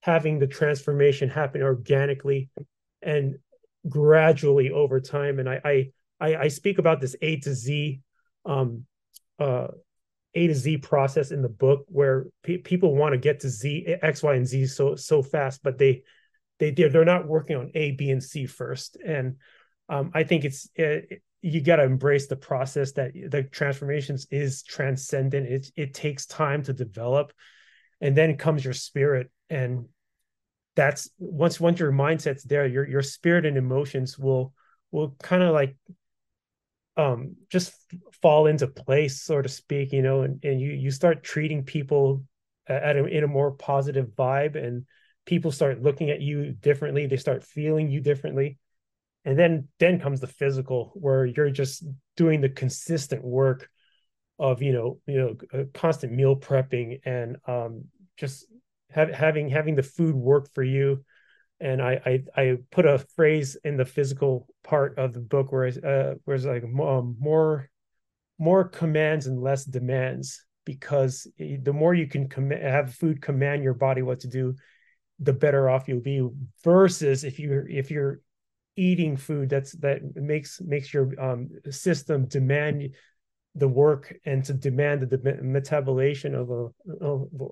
having 0.00 0.38
the 0.38 0.48
transformation 0.48 1.28
happen 1.28 1.62
organically 1.62 2.48
and 3.02 3.36
gradually 3.88 4.70
over 4.70 4.98
time. 4.98 5.38
And 5.38 5.48
i 5.48 5.60
i 5.62 5.92
i 6.30 6.48
speak 6.48 6.78
about 6.78 7.00
this 7.00 7.16
a 7.22 7.36
to 7.36 7.54
z 7.54 8.00
um 8.44 8.84
uh 9.38 9.68
a 10.34 10.46
to 10.46 10.54
Z 10.54 10.78
process 10.78 11.30
in 11.30 11.42
the 11.42 11.48
book 11.48 11.84
where 11.88 12.26
pe- 12.42 12.58
people 12.58 12.94
want 12.94 13.12
to 13.12 13.18
get 13.18 13.40
to 13.40 13.48
Z, 13.48 13.96
X, 14.00 14.22
Y, 14.22 14.34
and 14.34 14.46
Z 14.46 14.66
so 14.66 14.96
so 14.96 15.22
fast, 15.22 15.62
but 15.62 15.78
they 15.78 16.02
they 16.58 16.70
they're 16.70 17.04
not 17.04 17.28
working 17.28 17.56
on 17.56 17.70
A, 17.74 17.92
B, 17.92 18.10
and 18.10 18.22
C 18.22 18.46
first. 18.46 18.96
And 19.04 19.36
um, 19.88 20.10
I 20.14 20.24
think 20.24 20.44
it's 20.44 20.68
it, 20.74 21.06
eh, 21.10 21.16
you 21.42 21.60
got 21.60 21.76
to 21.76 21.82
embrace 21.82 22.28
the 22.28 22.36
process 22.36 22.92
that 22.92 23.12
the 23.14 23.42
transformations 23.42 24.26
is 24.30 24.62
transcendent. 24.62 25.46
It 25.46 25.70
it 25.76 25.94
takes 25.94 26.24
time 26.26 26.62
to 26.64 26.72
develop, 26.72 27.32
and 28.00 28.16
then 28.16 28.38
comes 28.38 28.64
your 28.64 28.74
spirit, 28.74 29.30
and 29.50 29.86
that's 30.76 31.10
once 31.18 31.60
once 31.60 31.78
your 31.78 31.92
mindset's 31.92 32.44
there, 32.44 32.66
your 32.66 32.88
your 32.88 33.02
spirit 33.02 33.44
and 33.44 33.58
emotions 33.58 34.18
will 34.18 34.54
will 34.92 35.14
kind 35.20 35.42
of 35.42 35.52
like 35.52 35.76
um 36.96 37.34
just 37.48 37.72
fall 38.20 38.46
into 38.46 38.66
place 38.66 39.22
so 39.22 39.40
to 39.40 39.48
speak 39.48 39.92
you 39.92 40.02
know 40.02 40.22
and, 40.22 40.44
and 40.44 40.60
you 40.60 40.70
you 40.72 40.90
start 40.90 41.22
treating 41.22 41.62
people 41.62 42.22
at 42.68 42.96
a, 42.96 43.04
in 43.06 43.24
a 43.24 43.28
more 43.28 43.50
positive 43.52 44.08
vibe 44.08 44.62
and 44.62 44.84
people 45.26 45.50
start 45.50 45.82
looking 45.82 46.10
at 46.10 46.20
you 46.20 46.52
differently 46.52 47.06
they 47.06 47.16
start 47.16 47.44
feeling 47.44 47.90
you 47.90 48.00
differently. 48.00 48.58
And 49.24 49.38
then 49.38 49.68
then 49.78 50.00
comes 50.00 50.20
the 50.20 50.26
physical 50.26 50.92
where 50.94 51.24
you're 51.24 51.50
just 51.50 51.84
doing 52.16 52.40
the 52.40 52.48
consistent 52.48 53.22
work 53.22 53.68
of 54.38 54.62
you 54.62 54.72
know 54.72 54.98
you 55.06 55.18
know 55.52 55.64
constant 55.74 56.12
meal 56.12 56.34
prepping 56.34 57.00
and 57.04 57.36
um 57.46 57.84
just 58.16 58.46
have, 58.90 59.10
having 59.10 59.48
having 59.48 59.76
the 59.76 59.82
food 59.82 60.16
work 60.16 60.48
for 60.54 60.64
you 60.64 61.04
and 61.62 61.80
I, 61.80 62.00
I, 62.04 62.40
I 62.40 62.56
put 62.70 62.86
a 62.86 62.98
phrase 63.14 63.56
in 63.64 63.76
the 63.76 63.84
physical 63.84 64.48
part 64.64 64.98
of 64.98 65.12
the 65.12 65.20
book 65.20 65.52
where 65.52 65.66
uh, 65.66 66.14
where 66.24 66.36
it's 66.36 66.44
like 66.44 66.64
um, 66.64 67.16
more 67.18 67.70
more 68.38 68.64
commands 68.64 69.26
and 69.26 69.40
less 69.40 69.64
demands 69.64 70.44
because 70.64 71.26
the 71.38 71.72
more 71.72 71.94
you 71.94 72.06
can 72.06 72.28
com- 72.28 72.50
have 72.50 72.94
food 72.94 73.22
command 73.22 73.62
your 73.62 73.74
body 73.74 74.02
what 74.02 74.20
to 74.20 74.28
do 74.28 74.54
the 75.20 75.32
better 75.32 75.70
off 75.70 75.86
you'll 75.86 76.00
be 76.00 76.26
versus 76.64 77.22
if 77.22 77.38
you 77.38 77.64
if 77.68 77.90
you're 77.90 78.20
eating 78.76 79.16
food 79.16 79.48
that's 79.48 79.72
that 79.72 80.00
makes 80.16 80.60
makes 80.60 80.92
your 80.92 81.12
um, 81.20 81.48
system 81.70 82.26
demand 82.26 82.94
the 83.54 83.68
work 83.68 84.16
and 84.24 84.44
to 84.44 84.54
demand 84.54 85.02
the, 85.02 85.16
the 85.16 85.38
metabolism 85.42 86.34
of 86.34 86.50
a 86.50 87.06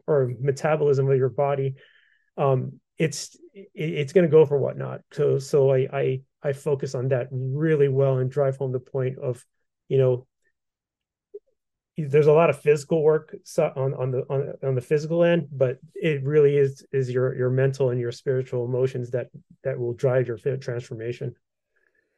or 0.06 0.32
metabolism 0.40 1.08
of 1.08 1.16
your 1.16 1.28
body 1.28 1.74
um, 2.36 2.80
it's 3.00 3.34
it's 3.54 4.12
going 4.12 4.26
to 4.26 4.30
go 4.30 4.44
for 4.44 4.58
whatnot. 4.58 5.00
So 5.12 5.38
so 5.38 5.72
I, 5.72 5.88
I 5.90 6.20
I 6.42 6.52
focus 6.52 6.94
on 6.94 7.08
that 7.08 7.28
really 7.32 7.88
well 7.88 8.18
and 8.18 8.30
drive 8.30 8.58
home 8.58 8.72
the 8.72 8.78
point 8.78 9.18
of 9.18 9.44
you 9.88 9.96
know 9.96 10.26
there's 11.96 12.26
a 12.26 12.32
lot 12.32 12.50
of 12.50 12.60
physical 12.60 13.02
work 13.02 13.34
on 13.58 13.94
on 13.94 14.10
the 14.10 14.22
on, 14.28 14.52
on 14.62 14.74
the 14.74 14.82
physical 14.82 15.24
end, 15.24 15.48
but 15.50 15.78
it 15.94 16.22
really 16.24 16.58
is 16.58 16.84
is 16.92 17.10
your 17.10 17.34
your 17.34 17.48
mental 17.48 17.88
and 17.88 17.98
your 17.98 18.12
spiritual 18.12 18.66
emotions 18.66 19.10
that 19.12 19.28
that 19.64 19.78
will 19.78 19.94
drive 19.94 20.28
your 20.28 20.36
transformation. 20.58 21.34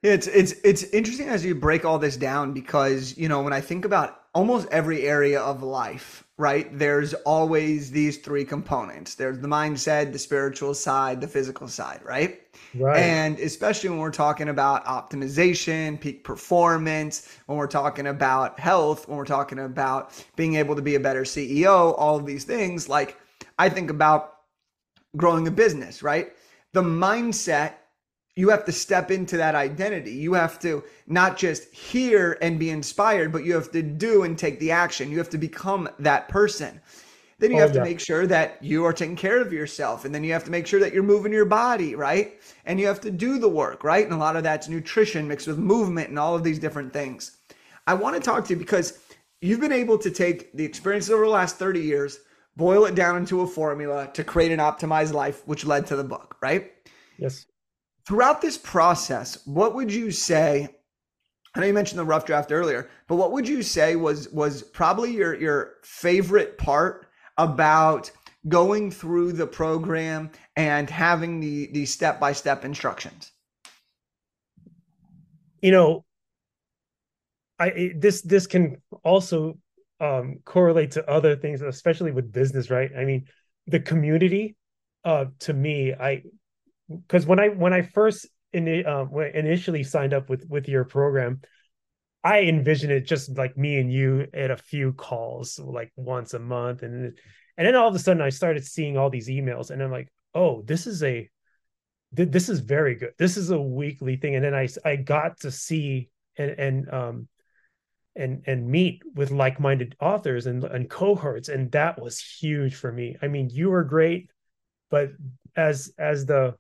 It's 0.03 0.27
it's 0.27 0.53
it's 0.65 0.83
interesting 0.83 1.29
as 1.29 1.45
you 1.45 1.55
break 1.55 1.85
all 1.85 2.01
this 2.01 2.17
down 2.17 2.55
because 2.55 3.17
you 3.17 3.29
know 3.29 3.43
when 3.43 3.53
I 3.53 3.61
think 3.61 3.85
about 3.85 4.19
almost 4.35 4.67
every 4.71 5.03
area 5.03 5.41
of 5.41 5.63
life, 5.63 6.25
right? 6.39 6.77
There's 6.79 7.13
always 7.15 7.91
these 7.91 8.19
three 8.19 8.45
components. 8.45 9.15
There's 9.15 9.39
the 9.39 9.49
mindset, 9.49 10.13
the 10.13 10.19
spiritual 10.19 10.73
side, 10.75 11.21
the 11.21 11.29
physical 11.29 11.69
side, 11.69 12.01
right? 12.03 12.41
Right. 12.75 12.99
And 12.99 13.39
especially 13.39 13.91
when 13.91 13.99
we're 13.99 14.11
talking 14.11 14.49
about 14.49 14.87
optimization, 14.87 16.01
peak 16.01 16.25
performance, 16.25 17.37
when 17.47 17.59
we're 17.59 17.67
talking 17.67 18.07
about 18.07 18.59
health, 18.59 19.07
when 19.07 19.19
we're 19.19 19.27
talking 19.27 19.59
about 19.59 20.25
being 20.37 20.55
able 20.55 20.77
to 20.77 20.83
be 20.83 20.95
a 20.95 21.01
better 21.01 21.23
CEO, 21.23 21.95
all 21.99 22.17
of 22.17 22.25
these 22.25 22.45
things, 22.45 22.89
like 22.89 23.19
I 23.59 23.69
think 23.69 23.91
about 23.91 24.39
growing 25.15 25.47
a 25.47 25.51
business, 25.51 26.03
right? 26.03 26.33
The 26.73 26.83
mindset 26.83 27.75
you 28.35 28.49
have 28.49 28.65
to 28.65 28.73
step 28.73 29.11
into 29.11 29.37
that 29.37 29.55
identity. 29.55 30.13
You 30.13 30.35
have 30.35 30.59
to 30.61 30.85
not 31.07 31.37
just 31.37 31.73
hear 31.73 32.39
and 32.41 32.59
be 32.59 32.71
inspired, 32.71 33.31
but 33.31 33.45
you 33.45 33.55
have 33.55 33.71
to 33.73 33.83
do 33.83 34.23
and 34.23 34.39
take 34.39 34.59
the 34.59 34.71
action. 34.71 35.11
You 35.11 35.19
have 35.19 35.31
to 35.31 35.39
become 35.39 35.89
that 35.99 36.29
person. 36.29 36.81
Then 37.39 37.51
you 37.51 37.59
oh, 37.59 37.61
have 37.61 37.73
to 37.73 37.83
make 37.83 38.01
sure 38.01 38.27
that 38.29 38.63
you 38.63 38.85
are 38.85 38.93
taking 38.93 39.17
care 39.17 39.41
of 39.41 39.53
yourself. 39.53 40.05
And 40.05 40.15
then 40.15 40.25
you 40.25 40.33
have 40.33 40.45
to 40.45 40.51
make 40.51 40.67
sure 40.67 40.81
that 40.81 40.95
you're 40.95 41.03
moving 41.03 41.33
your 41.33 41.45
body, 41.45 41.95
right? 41.95 42.41
And 42.65 42.81
you 42.81 42.87
have 42.87 43.01
to 43.01 43.11
do 43.11 43.39
the 43.39 43.49
work, 43.49 43.85
right? 43.85 44.05
And 44.05 44.15
a 44.15 44.19
lot 44.19 44.37
of 44.37 44.45
that's 44.45 44.69
nutrition 44.69 45.29
mixed 45.29 45.49
with 45.49 45.59
movement 45.59 46.09
and 46.09 46.19
all 46.19 46.35
of 46.35 46.45
these 46.45 46.59
different 46.59 46.93
things. 46.93 47.39
I 47.87 47.95
want 47.95 48.15
to 48.15 48.23
talk 48.23 48.47
to 48.47 48.55
you 48.55 48.59
because 48.59 48.99
you've 49.41 49.61
been 49.61 49.73
able 49.73 49.99
to 49.99 50.11
take 50.11 50.57
the 50.57 50.65
experiences 50.65 51.11
over 51.11 51.25
the 51.25 51.31
last 51.31 51.57
30 51.57 51.81
years, 51.81 52.21
boil 52.57 52.85
it 52.85 52.95
down 52.95 53.17
into 53.17 53.41
a 53.41 53.47
formula 53.47 54.09
to 54.15 54.25
create 54.25 54.53
an 54.53 54.61
optimized 54.61 55.13
life, 55.13 55.43
which 55.47 55.67
led 55.67 55.87
to 55.89 55.97
the 55.97 56.05
book, 56.05 56.37
right? 56.41 56.73
Yes 57.19 57.47
throughout 58.07 58.41
this 58.41 58.59
process, 58.59 59.39
what 59.47 59.75
would 59.75 59.93
you 59.93 60.11
say? 60.11 60.69
I 61.55 61.61
know 61.61 61.67
you 61.67 61.75
mentioned 61.75 61.99
the 61.99 62.05
rough 62.05 62.25
draft 62.25 62.51
earlier, 62.51 62.89
but 63.09 63.17
what 63.17 63.33
would 63.33 63.47
you 63.47 63.63
say 63.63 63.97
was 63.97 64.29
was 64.31 64.63
probably 64.63 65.13
your 65.13 65.35
your 65.35 65.75
favorite 65.83 66.57
part 66.59 67.07
about 67.37 68.11
going 68.49 68.91
through 68.91 69.33
the 69.33 69.47
program 69.47 70.31
and 70.57 70.89
having 70.89 71.41
the 71.41 71.71
the 71.73 71.85
step 71.87 72.19
by 72.19 72.33
step 72.33 72.65
instructions? 72.65 73.33
You 75.61 75.73
know, 75.73 76.05
I 77.59 77.93
this 77.97 78.23
this 78.23 78.47
can 78.47 78.81
also 79.05 79.59
um, 80.01 80.41
correlate 80.45 80.93
to 80.93 81.09
other 81.09 81.37
things, 81.37 81.61
especially 81.61 82.13
with 82.13 82.33
business, 82.33 82.71
right? 82.71 82.91
I 82.97 83.05
mean, 83.05 83.27
the 83.67 83.79
community 83.79 84.57
uh, 85.05 85.27
to 85.41 85.53
me, 85.53 85.93
I 85.93 86.23
because 86.89 87.27
when 87.27 87.41
I 87.41 87.49
when 87.49 87.73
I 87.73 87.83
first 87.83 88.27
in, 88.53 88.87
um, 88.87 89.11
initially 89.35 89.83
signed 89.83 90.15
up 90.15 90.29
with 90.29 90.47
with 90.49 90.69
your 90.69 90.85
program, 90.85 91.41
I 92.25 92.43
envisioned 92.43 92.93
it 92.93 93.07
just 93.07 93.37
like 93.37 93.57
me 93.57 93.79
and 93.79 93.93
you 93.93 94.27
at 94.33 94.51
a 94.51 94.57
few 94.57 94.93
calls, 94.93 95.59
like 95.59 95.93
once 95.97 96.35
a 96.35 96.39
month, 96.39 96.83
and 96.83 97.17
and 97.57 97.67
then 97.67 97.75
all 97.75 97.89
of 97.89 97.95
a 97.95 97.99
sudden 97.99 98.23
I 98.23 98.31
started 98.31 98.65
seeing 98.65 98.97
all 98.97 99.11
these 99.11 99.29
emails, 99.29 99.71
and 99.71 99.83
I'm 99.83 99.91
like, 99.91 100.09
oh, 100.35 100.63
this 100.63 100.87
is 100.87 101.03
a 101.03 101.29
this 102.13 102.49
is 102.49 102.61
very 102.61 102.95
good. 102.95 103.13
This 103.19 103.37
is 103.37 103.51
a 103.51 103.61
weekly 103.61 104.17
thing, 104.17 104.37
and 104.37 104.45
then 104.45 104.55
I 104.55 104.69
I 104.85 104.97
got 104.97 105.41
to 105.41 105.51
see 105.51 106.11
and 106.37 106.51
and 106.51 106.93
um 106.93 107.29
and 108.15 108.43
and 108.47 108.69
meet 108.69 109.03
with 109.15 109.31
like-minded 109.31 109.97
authors 110.01 110.47
and 110.47 110.63
and 110.65 110.89
cohorts, 110.89 111.49
and 111.49 111.73
that 111.73 112.01
was 112.01 112.21
huge 112.21 112.75
for 112.75 112.93
me. 112.93 113.17
I 113.23 113.29
mean, 113.29 113.49
you 113.51 113.71
were 113.71 113.85
great, 113.85 114.31
but 114.91 115.11
as 115.57 115.93
as 115.99 116.27
the 116.27 116.57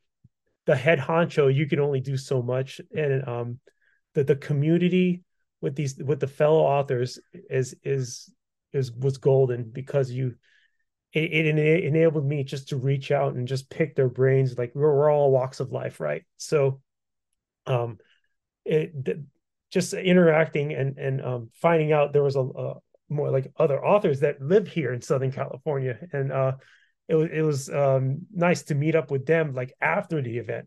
the 0.73 0.76
head 0.76 0.99
honcho, 0.99 1.55
you 1.55 1.67
can 1.67 1.81
only 1.81 2.00
do 2.00 2.17
so 2.17 2.41
much, 2.41 2.81
and 2.97 3.29
um, 3.29 3.59
the 4.14 4.25
the 4.25 4.37
community 4.37 5.23
with 5.61 5.76
these 5.76 5.99
with 6.02 6.19
the 6.19 6.26
fellow 6.26 6.62
authors 6.62 7.19
is 7.50 7.75
is 7.85 8.33
is 8.73 8.91
was 8.91 9.19
golden 9.19 9.64
because 9.71 10.11
you 10.11 10.35
it, 11.12 11.31
it, 11.31 11.85
enabled 11.85 12.25
me 12.25 12.43
just 12.43 12.71
to 12.71 12.79
reach 12.79 13.11
out 13.11 13.35
and 13.35 13.47
just 13.47 13.69
pick 13.69 13.95
their 13.95 14.09
brains. 14.09 14.57
Like 14.57 14.73
we're, 14.75 14.97
we're 14.97 15.11
all 15.11 15.31
walks 15.31 15.61
of 15.61 15.73
life 15.73 16.00
right? 16.00 16.23
So 16.38 16.81
um 17.67 17.99
it 18.64 18.95
just 19.71 19.93
interacting 19.93 20.73
and 20.73 20.97
and 20.97 21.23
um 21.23 21.50
finding 21.52 21.93
out 21.93 22.14
there 22.14 22.23
was 22.23 22.37
a, 22.37 22.41
a 22.41 22.75
more 23.11 23.31
like 23.31 23.52
other 23.59 23.85
authors 23.85 24.21
that 24.21 24.41
live 24.41 24.69
here 24.69 24.91
in 24.95 25.02
southern 25.02 25.33
california. 25.33 25.99
And 26.14 26.33
uh 26.33 26.52
it 27.12 27.14
was 27.14 27.28
it 27.31 27.42
was 27.42 27.69
um, 27.69 28.23
nice 28.33 28.62
to 28.64 28.75
meet 28.75 28.97
up 28.97 29.11
with 29.11 29.26
them 29.26 29.54
like 29.54 29.75
after 29.83 30.23
the 30.23 30.38
event, 30.38 30.66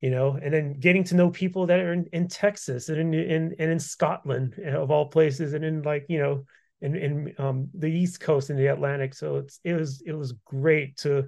you 0.00 0.10
know, 0.10 0.38
and 0.40 0.54
then 0.54 0.78
getting 0.78 1.02
to 1.04 1.16
know 1.16 1.30
people 1.30 1.66
that 1.66 1.80
are 1.80 1.92
in, 1.92 2.06
in 2.12 2.28
Texas 2.28 2.88
and 2.88 3.00
in, 3.00 3.12
in 3.14 3.56
and 3.58 3.72
in 3.72 3.80
Scotland 3.80 4.54
of 4.58 4.92
all 4.92 5.06
places, 5.06 5.52
and 5.52 5.64
in 5.64 5.82
like 5.82 6.06
you 6.08 6.20
know 6.20 6.44
in 6.80 6.94
in 6.94 7.34
um, 7.38 7.70
the 7.74 7.88
East 7.88 8.20
Coast 8.20 8.50
and 8.50 8.58
the 8.58 8.68
Atlantic. 8.68 9.14
So 9.14 9.38
it's 9.38 9.58
it 9.64 9.74
was 9.74 10.00
it 10.06 10.12
was 10.12 10.32
great 10.44 10.96
to 10.98 11.26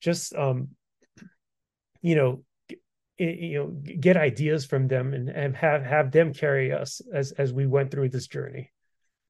just 0.00 0.34
um, 0.34 0.70
you 2.02 2.16
know 2.16 2.42
you 3.16 3.58
know 3.58 3.68
get 4.00 4.16
ideas 4.16 4.64
from 4.64 4.88
them 4.88 5.14
and, 5.14 5.28
and 5.28 5.54
have 5.54 5.84
have 5.84 6.10
them 6.10 6.34
carry 6.34 6.72
us 6.72 7.00
as 7.12 7.30
as 7.32 7.52
we 7.52 7.64
went 7.64 7.92
through 7.92 8.08
this 8.08 8.26
journey 8.26 8.72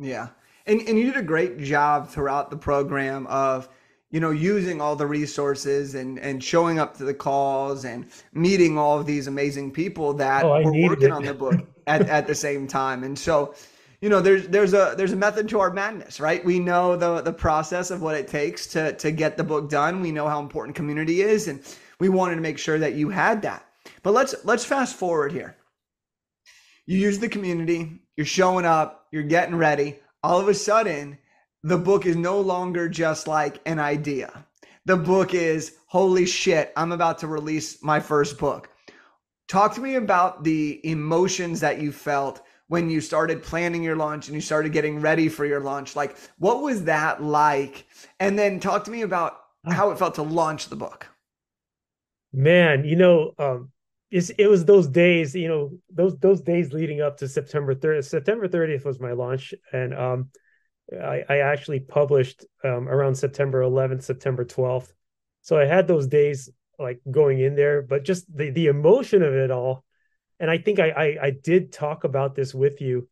yeah 0.00 0.28
and 0.64 0.80
and 0.88 0.98
you 0.98 1.04
did 1.04 1.18
a 1.18 1.22
great 1.22 1.58
job 1.58 2.08
throughout 2.08 2.48
the 2.48 2.56
program 2.56 3.26
of 3.26 3.68
you 4.14 4.20
know, 4.20 4.30
using 4.30 4.80
all 4.80 4.94
the 4.94 5.08
resources 5.08 5.96
and 5.96 6.20
and 6.20 6.42
showing 6.44 6.78
up 6.78 6.96
to 6.98 7.04
the 7.04 7.14
calls 7.14 7.84
and 7.84 8.06
meeting 8.32 8.78
all 8.78 8.96
of 9.00 9.06
these 9.06 9.26
amazing 9.26 9.72
people 9.72 10.14
that 10.14 10.44
Oh, 10.44 10.62
were 10.62 10.72
working 10.72 11.08
it. 11.08 11.10
on 11.10 11.24
the 11.24 11.34
book 11.34 11.56
at, 11.88 12.08
at 12.08 12.28
the 12.28 12.34
same 12.34 12.68
time. 12.68 13.02
And 13.02 13.18
so, 13.18 13.56
you 14.00 14.08
know, 14.08 14.20
there's 14.20 14.46
there's 14.46 14.72
a 14.72 14.94
there's 14.96 15.10
a 15.10 15.16
method 15.16 15.48
to 15.48 15.58
our 15.58 15.72
madness, 15.72 16.20
right? 16.20 16.44
We 16.44 16.60
know 16.60 16.96
the 16.96 17.22
the 17.22 17.32
process 17.32 17.90
of 17.90 18.02
what 18.02 18.14
it 18.14 18.28
takes 18.28 18.68
to 18.68 18.92
to 18.92 19.10
get 19.10 19.36
the 19.36 19.42
book 19.42 19.68
done. 19.68 20.00
We 20.00 20.12
know 20.12 20.28
how 20.28 20.38
important 20.40 20.76
community 20.76 21.22
is, 21.22 21.48
and 21.48 21.60
we 21.98 22.08
wanted 22.08 22.36
to 22.36 22.40
make 22.40 22.58
sure 22.58 22.78
that 22.78 22.94
you 22.94 23.10
had 23.10 23.42
that. 23.42 23.66
But 24.04 24.12
let's 24.12 24.34
let's 24.44 24.64
fast 24.64 24.94
forward 24.96 25.32
here. 25.32 25.56
You 26.86 26.98
use 26.98 27.18
the 27.18 27.28
community, 27.28 28.00
you're 28.16 28.26
showing 28.26 28.64
up, 28.64 29.08
you're 29.10 29.24
getting 29.24 29.56
ready. 29.56 29.98
All 30.22 30.38
of 30.40 30.48
a 30.48 30.54
sudden, 30.54 31.18
the 31.64 31.78
book 31.78 32.04
is 32.04 32.14
no 32.14 32.40
longer 32.40 32.90
just 32.90 33.26
like 33.26 33.58
an 33.64 33.78
idea. 33.78 34.44
The 34.84 34.98
book 34.98 35.32
is, 35.32 35.76
holy 35.86 36.26
shit, 36.26 36.70
I'm 36.76 36.92
about 36.92 37.18
to 37.20 37.26
release 37.26 37.82
my 37.82 38.00
first 38.00 38.38
book. 38.38 38.68
Talk 39.48 39.74
to 39.74 39.80
me 39.80 39.94
about 39.94 40.44
the 40.44 40.78
emotions 40.86 41.60
that 41.60 41.80
you 41.80 41.90
felt 41.90 42.42
when 42.68 42.90
you 42.90 43.00
started 43.00 43.42
planning 43.42 43.82
your 43.82 43.96
launch 43.96 44.28
and 44.28 44.34
you 44.34 44.42
started 44.42 44.72
getting 44.72 45.00
ready 45.00 45.30
for 45.30 45.46
your 45.46 45.60
launch. 45.60 45.96
Like, 45.96 46.18
what 46.38 46.60
was 46.60 46.84
that 46.84 47.22
like? 47.22 47.86
And 48.20 48.38
then 48.38 48.60
talk 48.60 48.84
to 48.84 48.90
me 48.90 49.00
about 49.00 49.40
how 49.66 49.90
it 49.90 49.98
felt 49.98 50.16
to 50.16 50.22
launch 50.22 50.68
the 50.68 50.76
book. 50.76 51.06
Man, 52.30 52.84
you 52.84 52.96
know, 52.96 53.32
um, 53.38 53.70
it's, 54.10 54.28
it 54.30 54.48
was 54.48 54.66
those 54.66 54.86
days, 54.86 55.34
you 55.34 55.48
know, 55.48 55.70
those 55.90 56.16
those 56.18 56.42
days 56.42 56.72
leading 56.74 57.00
up 57.00 57.16
to 57.18 57.28
September 57.28 57.74
30th. 57.74 58.04
September 58.04 58.48
30th 58.48 58.84
was 58.84 59.00
my 59.00 59.12
launch, 59.12 59.54
and 59.72 59.94
um, 59.94 60.30
I, 60.92 61.24
I 61.28 61.38
actually 61.38 61.80
published 61.80 62.44
um, 62.62 62.88
around 62.88 63.14
September 63.14 63.62
11th, 63.62 64.02
September 64.02 64.44
12th. 64.44 64.92
So 65.42 65.58
I 65.58 65.64
had 65.64 65.86
those 65.86 66.06
days 66.06 66.50
like 66.78 67.00
going 67.10 67.40
in 67.40 67.54
there, 67.54 67.82
but 67.82 68.04
just 68.04 68.24
the 68.34 68.50
the 68.50 68.66
emotion 68.66 69.22
of 69.22 69.32
it 69.34 69.50
all. 69.50 69.84
And 70.40 70.50
I 70.50 70.58
think 70.58 70.78
I 70.78 70.90
I, 70.90 71.16
I 71.22 71.30
did 71.30 71.72
talk 71.72 72.04
about 72.04 72.34
this 72.34 72.54
with 72.54 72.80
you 72.80 73.08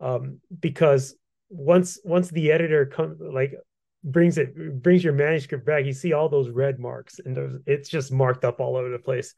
um, 0.00 0.40
because 0.58 1.14
once 1.48 1.98
once 2.04 2.30
the 2.30 2.50
editor 2.52 2.86
comes 2.86 3.20
like 3.20 3.54
brings 4.04 4.38
it 4.38 4.82
brings 4.82 5.04
your 5.04 5.12
manuscript 5.12 5.66
back, 5.66 5.84
you 5.84 5.92
see 5.92 6.12
all 6.12 6.28
those 6.28 6.48
red 6.48 6.78
marks 6.78 7.20
and 7.24 7.62
it's 7.66 7.88
just 7.88 8.12
marked 8.12 8.44
up 8.44 8.60
all 8.60 8.76
over 8.76 8.90
the 8.90 8.98
place. 8.98 9.34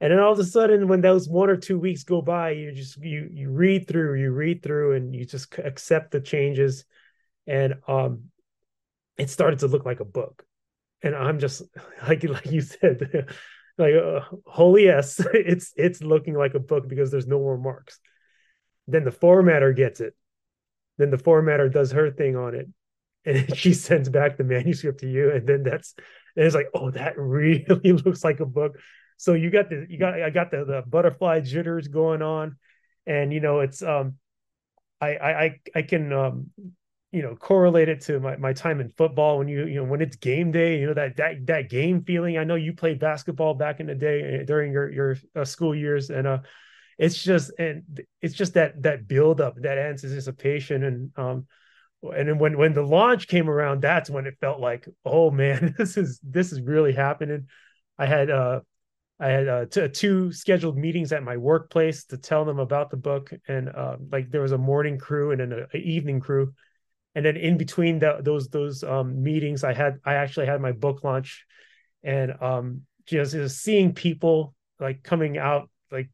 And 0.00 0.12
then 0.12 0.18
all 0.18 0.32
of 0.32 0.38
a 0.38 0.44
sudden, 0.44 0.88
when 0.88 1.00
those 1.00 1.28
one 1.28 1.48
or 1.48 1.56
two 1.56 1.78
weeks 1.78 2.02
go 2.02 2.20
by, 2.20 2.50
you 2.50 2.72
just 2.72 2.98
you 2.98 3.28
you 3.32 3.50
read 3.50 3.86
through, 3.86 4.20
you 4.20 4.32
read 4.32 4.62
through, 4.62 4.94
and 4.96 5.14
you 5.14 5.24
just 5.24 5.56
accept 5.58 6.10
the 6.10 6.20
changes, 6.20 6.84
and 7.46 7.74
um, 7.86 8.24
it 9.18 9.30
started 9.30 9.60
to 9.60 9.66
look 9.66 9.84
like 9.84 10.00
a 10.00 10.04
book. 10.04 10.44
And 11.02 11.14
I'm 11.14 11.38
just 11.38 11.62
like 12.08 12.24
like 12.24 12.46
you 12.46 12.60
said, 12.60 13.28
like 13.78 13.94
uh, 13.94 14.20
holy 14.46 14.84
yes, 14.84 15.20
it's 15.34 15.72
it's 15.76 16.02
looking 16.02 16.34
like 16.34 16.54
a 16.54 16.60
book 16.60 16.88
because 16.88 17.10
there's 17.10 17.26
no 17.26 17.38
more 17.38 17.58
marks. 17.58 17.98
Then 18.86 19.04
the 19.04 19.12
formatter 19.12 19.74
gets 19.74 20.00
it. 20.00 20.14
Then 20.98 21.10
the 21.10 21.16
formatter 21.16 21.72
does 21.72 21.92
her 21.92 22.10
thing 22.10 22.36
on 22.36 22.54
it, 22.54 22.68
and 23.24 23.56
she 23.56 23.74
sends 23.74 24.08
back 24.08 24.36
the 24.36 24.44
manuscript 24.44 25.00
to 25.00 25.10
you, 25.10 25.30
and 25.32 25.46
then 25.46 25.62
that's 25.62 25.94
and 26.36 26.44
it's 26.44 26.54
like, 26.54 26.68
oh, 26.74 26.90
that 26.90 27.18
really 27.18 27.64
looks 27.92 28.24
like 28.24 28.40
a 28.40 28.46
book 28.46 28.76
so 29.16 29.34
you 29.34 29.50
got 29.50 29.70
the 29.70 29.86
you 29.88 29.98
got 29.98 30.20
I 30.20 30.30
got 30.30 30.50
the 30.50 30.64
the 30.64 30.82
butterfly 30.86 31.40
jitters 31.40 31.88
going 31.88 32.22
on, 32.22 32.56
and 33.06 33.32
you 33.32 33.40
know 33.40 33.60
it's 33.60 33.82
um 33.82 34.14
I 35.00 35.16
I 35.16 35.60
I 35.74 35.82
can 35.82 36.12
um 36.12 36.50
you 37.14 37.22
know 37.22 37.36
correlate 37.36 37.88
it 37.88 38.00
to 38.00 38.18
my, 38.18 38.36
my 38.36 38.52
time 38.52 38.80
in 38.80 38.88
football 38.88 39.38
when 39.38 39.46
you 39.46 39.66
you 39.66 39.76
know 39.76 39.84
when 39.84 40.00
it's 40.00 40.16
game 40.16 40.50
day 40.50 40.80
you 40.80 40.86
know 40.88 40.94
that 40.94 41.16
that 41.16 41.46
that 41.46 41.70
game 41.70 42.02
feeling. 42.02 42.36
I 42.36 42.44
know 42.44 42.56
you 42.56 42.72
played 42.72 42.98
basketball 42.98 43.54
back 43.54 43.78
in 43.78 43.86
the 43.86 43.94
day 43.94 44.40
eh, 44.40 44.44
during 44.44 44.72
your 44.72 44.90
your 44.90 45.16
uh, 45.36 45.44
school 45.44 45.74
years 45.74 46.10
and 46.10 46.26
uh 46.26 46.38
it's 46.98 47.22
just 47.22 47.52
and 47.58 47.84
it's 48.20 48.34
just 48.34 48.54
that 48.54 48.82
that 48.82 49.06
build 49.06 49.40
up 49.40 49.54
that 49.62 49.78
anticipation 49.78 50.82
and 50.82 51.10
um 51.16 51.46
and 52.02 52.28
then 52.28 52.38
when 52.38 52.58
when 52.58 52.74
the 52.74 52.82
launch 52.82 53.28
came 53.28 53.48
around 53.48 53.80
that's 53.80 54.10
when 54.10 54.26
it 54.26 54.34
felt 54.40 54.58
like 54.58 54.88
oh 55.04 55.30
man 55.30 55.72
this 55.78 55.96
is 55.96 56.18
this 56.24 56.52
is 56.52 56.60
really 56.60 56.92
happening. 56.92 57.46
I 57.96 58.06
had 58.06 58.28
uh 58.28 58.60
I 59.20 59.28
had 59.28 59.48
uh, 59.48 59.66
t- 59.66 59.88
two 59.88 60.32
scheduled 60.32 60.76
meetings 60.76 61.12
at 61.12 61.22
my 61.22 61.36
workplace 61.36 62.04
to 62.06 62.18
tell 62.18 62.44
them 62.44 62.58
about 62.58 62.90
the 62.90 62.96
book, 62.96 63.32
and 63.46 63.68
uh, 63.68 63.96
like 64.10 64.28
there 64.28 64.40
was 64.40 64.50
a 64.50 64.58
morning 64.58 64.98
crew 64.98 65.30
and 65.30 65.40
an 65.40 65.66
evening 65.72 66.18
crew, 66.18 66.52
and 67.14 67.24
then 67.24 67.36
in 67.36 67.56
between 67.56 67.98
the, 67.98 68.18
those 68.20 68.48
those 68.48 68.82
um, 68.82 69.22
meetings, 69.22 69.64
I 69.64 69.72
had 69.72 69.98
I 70.04 70.14
actually 70.14 70.46
had 70.46 70.60
my 70.60 70.72
book 70.72 71.04
launch, 71.04 71.44
and 72.02 72.32
um, 72.40 72.82
just, 73.06 73.32
just 73.32 73.62
seeing 73.62 73.94
people 73.94 74.54
like 74.80 75.02
coming 75.02 75.38
out 75.38 75.70
like 75.92 76.10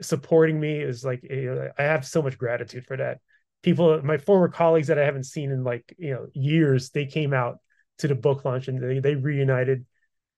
supporting 0.00 0.58
me 0.58 0.80
is 0.80 1.04
like 1.04 1.22
I 1.30 1.82
have 1.82 2.06
so 2.06 2.22
much 2.22 2.38
gratitude 2.38 2.86
for 2.86 2.96
that. 2.96 3.18
People, 3.62 4.02
my 4.02 4.18
former 4.18 4.48
colleagues 4.48 4.88
that 4.88 4.98
I 4.98 5.04
haven't 5.04 5.24
seen 5.24 5.50
in 5.50 5.64
like 5.64 5.94
you 5.98 6.14
know 6.14 6.26
years, 6.32 6.90
they 6.90 7.06
came 7.06 7.32
out 7.32 7.58
to 7.98 8.08
the 8.08 8.14
book 8.14 8.44
launch 8.44 8.68
and 8.68 8.82
they 8.82 8.98
they 9.00 9.14
reunited, 9.14 9.86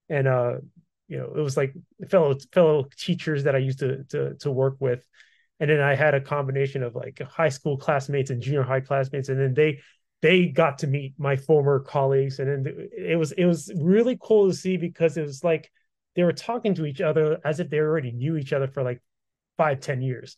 and 0.08 0.26
uh 0.26 0.54
you 1.08 1.18
know, 1.18 1.32
it 1.36 1.40
was 1.40 1.56
like 1.56 1.74
fellow 2.08 2.36
fellow 2.52 2.88
teachers 2.96 3.44
that 3.44 3.54
I 3.54 3.58
used 3.58 3.80
to 3.80 4.04
to 4.04 4.34
to 4.40 4.50
work 4.50 4.76
with, 4.80 5.06
and 5.60 5.70
then 5.70 5.80
I 5.80 5.94
had 5.94 6.14
a 6.14 6.20
combination 6.20 6.82
of 6.82 6.94
like 6.94 7.20
high 7.22 7.48
school 7.48 7.76
classmates 7.76 8.30
and 8.30 8.42
junior 8.42 8.62
high 8.62 8.80
classmates, 8.80 9.28
and 9.28 9.40
then 9.40 9.54
they 9.54 9.80
they 10.22 10.46
got 10.46 10.78
to 10.78 10.86
meet 10.86 11.14
my 11.18 11.36
former 11.36 11.80
colleagues, 11.80 12.38
and 12.38 12.48
then 12.66 12.88
it 12.96 13.16
was 13.16 13.32
it 13.32 13.46
was 13.46 13.72
really 13.76 14.18
cool 14.20 14.48
to 14.48 14.56
see 14.56 14.76
because 14.76 15.16
it 15.16 15.22
was 15.22 15.44
like 15.44 15.70
they 16.16 16.24
were 16.24 16.32
talking 16.32 16.74
to 16.74 16.86
each 16.86 17.00
other 17.00 17.38
as 17.44 17.60
if 17.60 17.70
they 17.70 17.78
already 17.78 18.12
knew 18.12 18.36
each 18.36 18.52
other 18.52 18.68
for 18.68 18.82
like 18.82 19.02
five 19.56 19.80
ten 19.80 20.02
years, 20.02 20.36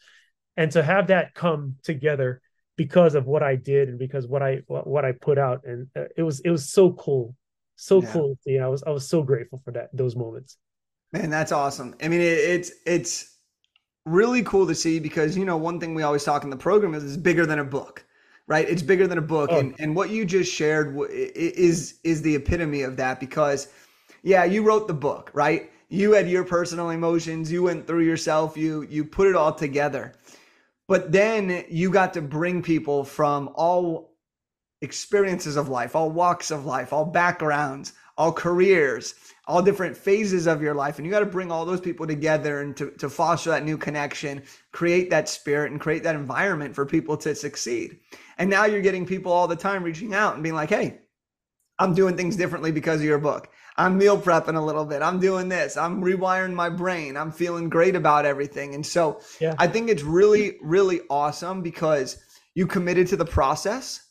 and 0.57 0.71
to 0.73 0.83
have 0.83 1.09
that 1.09 1.35
come 1.35 1.77
together 1.83 2.41
because 2.77 3.15
of 3.15 3.27
what 3.27 3.43
I 3.43 3.57
did 3.57 3.89
and 3.89 3.99
because 3.99 4.27
what 4.27 4.43
I 4.43 4.61
what 4.67 5.05
I 5.05 5.13
put 5.13 5.39
out, 5.39 5.63
and 5.65 5.89
uh, 5.97 6.05
it 6.17 6.23
was 6.23 6.41
it 6.41 6.51
was 6.51 6.71
so 6.71 6.93
cool 6.93 7.35
so 7.77 8.03
yeah. 8.03 8.13
cool 8.13 8.35
to 8.35 8.43
see. 8.43 8.59
I 8.59 8.67
was 8.67 8.83
I 8.83 8.91
was 8.91 9.09
so 9.09 9.23
grateful 9.23 9.61
for 9.65 9.71
that 9.73 9.91
those 9.93 10.17
moments. 10.17 10.57
Man, 11.13 11.31
that's 11.31 11.53
awesome. 11.53 11.95
I 12.03 12.09
mean, 12.09 12.21
it, 12.21 12.39
it's 12.39 12.73
it's 12.85 13.36
really 14.07 14.43
cool 14.45 14.67
to 14.67 14.75
see 14.75 14.99
because 14.99 15.37
you 15.37 15.45
know 15.45 15.59
one 15.59 15.79
thing 15.79 15.95
we 15.95 16.03
always 16.03 16.25
talk 16.25 16.45
in 16.45 16.51
the 16.51 16.57
program 16.57 16.95
is 16.95 17.05
it's 17.05 17.17
bigger 17.17 17.45
than 17.45 17.59
a 17.59 17.65
book, 17.65 18.05
right? 18.47 18.67
It's 18.67 18.83
bigger 18.83 19.07
than 19.07 19.19
a 19.19 19.23
book, 19.23 19.51
oh. 19.53 19.59
and 19.59 19.75
and 19.79 19.95
what 19.95 20.09
you 20.09 20.25
just 20.25 20.51
shared 20.51 20.97
is 21.11 21.99
is 22.05 22.23
the 22.23 22.35
epitome 22.35 22.83
of 22.83 22.97
that 22.97 23.21
because, 23.21 23.69
yeah, 24.23 24.45
you 24.45 24.63
wrote 24.63 24.87
the 24.89 24.95
book, 24.95 25.31
right? 25.35 25.71
You 25.89 26.13
had 26.13 26.29
your 26.29 26.45
personal 26.45 26.91
emotions, 26.91 27.53
you 27.53 27.65
went 27.65 27.87
through 27.87 28.05
yourself, 28.05 28.57
you 28.57 28.83
you 28.83 29.05
put 29.05 29.29
it 29.29 29.37
all 29.37 29.53
together, 29.53 30.15
but 30.89 31.13
then 31.13 31.65
you 31.69 31.91
got 31.91 32.15
to 32.15 32.23
bring 32.23 32.63
people 32.63 33.05
from 33.05 33.51
all 33.55 34.17
experiences 34.83 35.57
of 35.57 35.69
life, 35.69 35.97
all 35.97 36.11
walks 36.11 36.51
of 36.51 36.65
life, 36.65 36.93
all 36.93 37.05
backgrounds, 37.05 37.93
all 38.17 38.33
careers, 38.33 39.15
all 39.47 39.63
different 39.63 39.97
phases 39.97 40.47
of 40.47 40.61
your 40.61 40.75
life. 40.75 40.99
And 40.99 41.07
you 41.07 41.13
got 41.13 41.21
to 41.21 41.27
bring 41.27 41.53
all 41.53 41.65
those 41.65 41.81
people 41.81 42.07
together 42.07 42.61
and 42.61 42.77
to, 42.77 42.91
to 42.93 43.09
foster 43.09 43.51
that 43.51 43.65
new 43.65 43.79
connection, 43.79 44.43
create 44.73 45.11
that 45.11 45.29
spirit, 45.29 45.71
and 45.71 45.81
create 45.81 46.03
that 46.03 46.17
environment 46.17 46.75
for 46.75 46.85
people 46.85 47.17
to 47.19 47.35
succeed. 47.35 47.99
And 48.39 48.51
now 48.51 48.65
you're 48.65 48.83
getting 48.83 49.07
people 49.07 49.33
all 49.33 49.47
the 49.47 49.57
time 49.57 49.85
reaching 49.85 50.15
out 50.15 50.35
and 50.35 50.43
being 50.43 50.55
like, 50.55 50.71
hey, 50.71 50.99
I'm 51.79 51.95
doing 51.95 52.17
things 52.17 52.37
differently 52.37 52.73
because 52.73 53.01
of 53.01 53.07
your 53.07 53.19
book. 53.19 53.49
I'm 53.77 53.99
meal 53.99 54.19
prepping 54.19 54.57
a 54.57 54.61
little 54.61 54.87
bit. 54.87 55.03
I'm 55.03 55.21
doing 55.21 55.49
this. 55.49 55.77
I'm 55.77 56.03
rewiring 56.03 56.55
my 56.55 56.71
brain. 56.71 57.17
I'm 57.17 57.31
feeling 57.31 57.69
great 57.69 57.95
about 57.95 58.25
everything. 58.25 58.75
And 58.75 58.85
so 58.85 59.21
yeah. 59.41 59.55
I 59.59 59.67
think 59.67 59.91
it's 59.91 60.03
really, 60.03 60.57
really 60.63 61.03
awesome 61.11 61.63
because 61.63 62.19
you 62.55 62.67
committed 62.67 63.07
to 63.09 63.17
the 63.17 63.27
process 63.27 64.07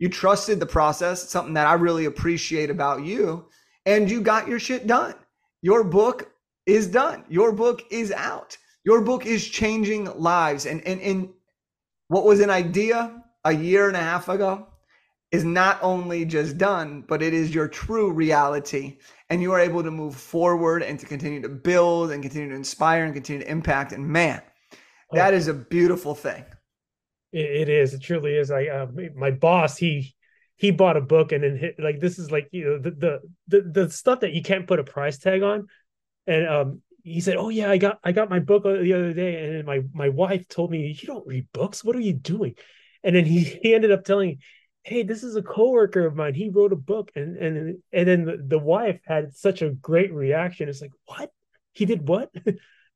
you 0.00 0.08
trusted 0.08 0.58
the 0.58 0.66
process, 0.66 1.28
something 1.28 1.54
that 1.54 1.66
I 1.66 1.74
really 1.74 2.06
appreciate 2.06 2.70
about 2.70 3.04
you, 3.04 3.46
and 3.86 4.10
you 4.10 4.20
got 4.20 4.48
your 4.48 4.58
shit 4.58 4.86
done. 4.86 5.14
Your 5.62 5.84
book 5.84 6.30
is 6.66 6.86
done. 6.86 7.24
Your 7.28 7.52
book 7.52 7.82
is 7.90 8.12
out. 8.12 8.56
Your 8.84 9.02
book 9.02 9.26
is 9.26 9.48
changing 9.48 10.04
lives. 10.18 10.66
And, 10.66 10.86
and, 10.86 11.00
and 11.00 11.28
what 12.08 12.24
was 12.24 12.40
an 12.40 12.50
idea 12.50 13.22
a 13.44 13.52
year 13.52 13.88
and 13.88 13.96
a 13.96 14.00
half 14.00 14.28
ago 14.28 14.66
is 15.32 15.44
not 15.44 15.78
only 15.82 16.24
just 16.24 16.58
done, 16.58 17.04
but 17.06 17.22
it 17.22 17.32
is 17.32 17.54
your 17.54 17.68
true 17.68 18.10
reality. 18.10 18.98
And 19.28 19.40
you 19.40 19.52
are 19.52 19.60
able 19.60 19.82
to 19.82 19.90
move 19.90 20.16
forward 20.16 20.82
and 20.82 20.98
to 20.98 21.06
continue 21.06 21.40
to 21.42 21.48
build 21.48 22.10
and 22.10 22.22
continue 22.22 22.48
to 22.48 22.54
inspire 22.54 23.04
and 23.04 23.14
continue 23.14 23.44
to 23.44 23.50
impact. 23.50 23.92
And 23.92 24.06
man, 24.08 24.42
that 25.12 25.34
is 25.34 25.48
a 25.48 25.54
beautiful 25.54 26.14
thing 26.14 26.44
it, 27.32 27.68
is. 27.68 27.94
It 27.94 28.02
truly 28.02 28.36
is. 28.36 28.50
I 28.50 28.66
uh, 28.66 28.86
my 29.14 29.30
boss 29.30 29.76
he 29.76 30.14
he 30.60 30.70
bought 30.70 30.98
a 30.98 31.00
book 31.00 31.32
and 31.32 31.42
then 31.42 31.56
hit, 31.56 31.80
like 31.80 32.00
this 32.00 32.18
is 32.18 32.30
like 32.30 32.46
you 32.52 32.64
know 32.64 32.78
the, 32.78 32.90
the 32.90 33.20
the 33.48 33.70
the 33.82 33.90
stuff 33.90 34.20
that 34.20 34.34
you 34.34 34.42
can't 34.42 34.66
put 34.66 34.78
a 34.78 34.84
price 34.84 35.16
tag 35.16 35.42
on, 35.42 35.66
and 36.26 36.46
um 36.46 36.82
he 37.02 37.22
said, 37.22 37.36
"Oh 37.36 37.48
yeah, 37.48 37.70
I 37.70 37.78
got 37.78 37.98
I 38.04 38.12
got 38.12 38.28
my 38.28 38.40
book 38.40 38.64
the 38.64 38.92
other 38.92 39.14
day," 39.14 39.42
and 39.56 39.66
my 39.66 39.80
my 39.94 40.10
wife 40.10 40.46
told 40.48 40.70
me, 40.70 40.94
"You 41.00 41.06
don't 41.06 41.26
read 41.26 41.46
books. 41.54 41.82
What 41.82 41.96
are 41.96 42.00
you 42.00 42.12
doing?" 42.12 42.56
And 43.02 43.16
then 43.16 43.24
he 43.24 43.40
he 43.62 43.74
ended 43.74 43.90
up 43.90 44.04
telling 44.04 44.38
hey, 44.82 45.02
this 45.02 45.22
is 45.22 45.36
a 45.36 45.42
coworker 45.42 46.06
of 46.06 46.16
mine. 46.16 46.34
He 46.34 46.50
wrote 46.50 46.72
a 46.72 46.76
book, 46.76 47.10
and 47.14 47.38
and 47.38 47.78
and 47.90 48.08
then 48.08 48.24
the, 48.26 48.44
the 48.46 48.58
wife 48.58 49.00
had 49.06 49.34
such 49.34 49.62
a 49.62 49.70
great 49.70 50.12
reaction. 50.12 50.68
It's 50.68 50.82
like, 50.82 50.92
what? 51.06 51.30
He 51.72 51.86
did 51.86 52.06
what? 52.06 52.30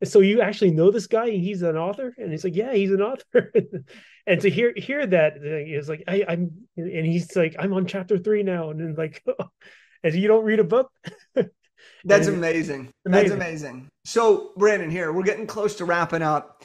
so 0.05 0.21
you 0.21 0.41
actually 0.41 0.71
know 0.71 0.91
this 0.91 1.07
guy? 1.07 1.31
He's 1.31 1.63
an 1.63 1.77
author, 1.77 2.15
and 2.19 2.31
he's 2.31 2.45
like, 2.45 2.57
yeah, 2.57 2.73
he's 2.73 2.91
an 2.91 3.03
author. 3.03 3.53
and 4.27 4.41
to 4.41 4.51
hear 4.51 4.73
hear 4.77 5.07
that 5.07 5.37
is 5.37 5.89
like, 5.89 6.05
I, 6.09 6.25
I'm, 6.29 6.51
and 6.77 7.07
he's 7.07 7.35
like, 7.37 7.57
I'm 7.59 7.73
on 7.73 7.87
chapter 7.87 8.19
three 8.19 8.43
now, 8.43 8.71
and 8.71 8.81
then 8.81 8.95
like, 8.97 9.25
and 10.03 10.15
you 10.15 10.29
don't 10.29 10.45
read 10.45 10.61
a 10.61 10.65
book. 10.65 10.91
That's 12.05 12.29
amazing. 12.29 12.93
amazing. 13.07 13.29
That's 13.29 13.31
amazing. 13.31 13.89
So, 14.05 14.53
Brandon, 14.57 14.91
here 14.91 15.13
we're 15.13 15.23
getting 15.23 15.47
close 15.47 15.75
to 15.77 15.85
wrapping 15.85 16.23
up. 16.23 16.65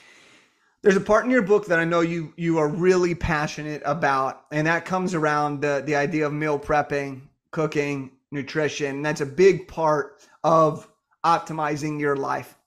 There's 0.82 0.95
a 0.95 1.02
part 1.02 1.25
in 1.25 1.32
your 1.32 1.41
book 1.41 1.65
that 1.67 1.80
I 1.80 1.86
know 1.86 2.02
you 2.02 2.34
you 2.38 2.58
are 2.58 2.67
really 2.67 3.15
passionate 3.15 3.82
about, 3.86 4.45
and 4.52 4.67
that 4.67 4.86
comes 4.86 5.13
around 5.13 5.62
the 5.62 5.84
the 5.86 5.95
idea 5.95 6.25
of 6.25 6.34
meal 6.34 6.60
prepping, 6.60 7.21
cooking, 7.52 8.12
nutrition. 8.32 9.02
That's 9.02 9.21
a 9.21 9.25
big 9.25 9.67
part 9.67 10.21
of 10.43 10.88
optimizing 11.25 11.99
your 11.99 12.15
life. 12.15 12.59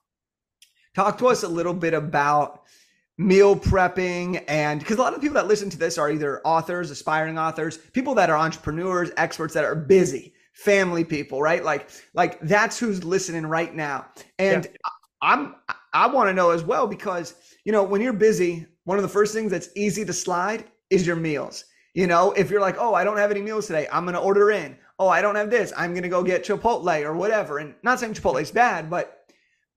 Talk 0.95 1.17
to 1.19 1.27
us 1.27 1.43
a 1.43 1.47
little 1.47 1.73
bit 1.73 1.93
about 1.93 2.63
meal 3.17 3.55
prepping 3.55 4.43
and 4.47 4.79
because 4.79 4.97
a 4.97 5.01
lot 5.01 5.13
of 5.13 5.21
people 5.21 5.35
that 5.35 5.47
listen 5.47 5.69
to 5.69 5.77
this 5.77 5.97
are 5.97 6.11
either 6.11 6.41
authors, 6.45 6.91
aspiring 6.91 7.37
authors, 7.37 7.77
people 7.77 8.15
that 8.15 8.29
are 8.29 8.37
entrepreneurs, 8.37 9.11
experts 9.17 9.53
that 9.53 9.63
are 9.63 9.75
busy, 9.75 10.33
family 10.53 11.03
people, 11.03 11.41
right? 11.41 11.63
Like 11.63 11.89
like 12.13 12.39
that's 12.41 12.79
who's 12.79 13.03
listening 13.03 13.45
right 13.45 13.73
now. 13.75 14.05
And 14.39 14.65
yeah. 14.65 14.77
I'm 15.21 15.55
I 15.93 16.07
want 16.07 16.29
to 16.29 16.33
know 16.33 16.51
as 16.51 16.63
well 16.63 16.87
because 16.87 17.35
you 17.65 17.71
know, 17.71 17.83
when 17.83 18.01
you're 18.01 18.13
busy, 18.13 18.65
one 18.83 18.97
of 18.97 19.03
the 19.03 19.09
first 19.09 19.33
things 19.33 19.51
that's 19.51 19.69
easy 19.75 20.03
to 20.05 20.13
slide 20.13 20.65
is 20.89 21.07
your 21.07 21.15
meals. 21.15 21.65
You 21.93 22.07
know, 22.07 22.31
if 22.33 22.49
you're 22.49 22.61
like, 22.61 22.75
oh, 22.79 22.93
I 22.93 23.03
don't 23.03 23.17
have 23.17 23.31
any 23.31 23.41
meals 23.41 23.67
today, 23.67 23.87
I'm 23.91 24.03
going 24.03 24.15
to 24.15 24.19
order 24.19 24.51
in. 24.51 24.75
Oh, 24.99 25.07
I 25.07 25.21
don't 25.21 25.35
have 25.35 25.49
this, 25.49 25.71
I'm 25.77 25.91
going 25.91 26.03
to 26.03 26.09
go 26.09 26.23
get 26.23 26.43
Chipotle 26.43 27.03
or 27.03 27.13
whatever. 27.13 27.59
And 27.59 27.75
not 27.83 27.99
saying 27.99 28.15
Chipotle 28.15 28.41
is 28.41 28.51
bad, 28.51 28.89
but 28.89 29.22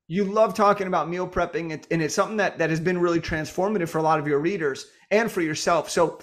you 0.08 0.24
love 0.24 0.54
talking 0.54 0.86
about 0.86 1.08
meal 1.08 1.26
prepping 1.28 1.84
and 1.90 2.02
it's 2.02 2.14
something 2.14 2.36
that, 2.36 2.58
that 2.58 2.70
has 2.70 2.80
been 2.80 2.98
really 2.98 3.20
transformative 3.20 3.88
for 3.88 3.98
a 3.98 4.02
lot 4.02 4.18
of 4.18 4.26
your 4.26 4.38
readers 4.38 4.86
and 5.10 5.30
for 5.30 5.40
yourself. 5.40 5.90
So, 5.90 6.20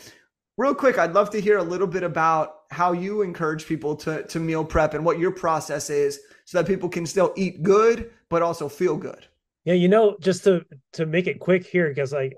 real 0.58 0.76
quick, 0.76 0.98
I'd 0.98 1.14
love 1.14 1.30
to 1.32 1.42
hear 1.42 1.58
a 1.58 1.64
little 1.64 1.88
bit 1.88 2.04
about 2.04 2.62
how 2.70 2.92
you 2.94 3.22
encourage 3.22 3.66
people 3.66 3.96
to, 3.98 4.24
to 4.24 4.40
meal 4.40 4.64
prep 4.64 4.94
and 4.94 5.04
what 5.04 5.20
your 5.20 5.32
process 5.32 5.90
is 5.90 6.20
so 6.46 6.58
that 6.58 6.68
people 6.68 6.90
can 6.90 7.06
still 7.06 7.34
eat 7.36 7.64
good, 7.64 8.12
but 8.30 8.42
also 8.42 8.70
feel 8.70 8.96
good. 8.96 9.28
Yeah, 9.66 9.76
you 9.76 9.88
know, 9.88 10.18
just 10.20 10.44
to 10.44 10.66
to 10.94 11.06
make 11.06 11.28
it 11.28 11.40
quick 11.40 11.66
here, 11.66 11.88
because 11.88 12.14
I 12.14 12.32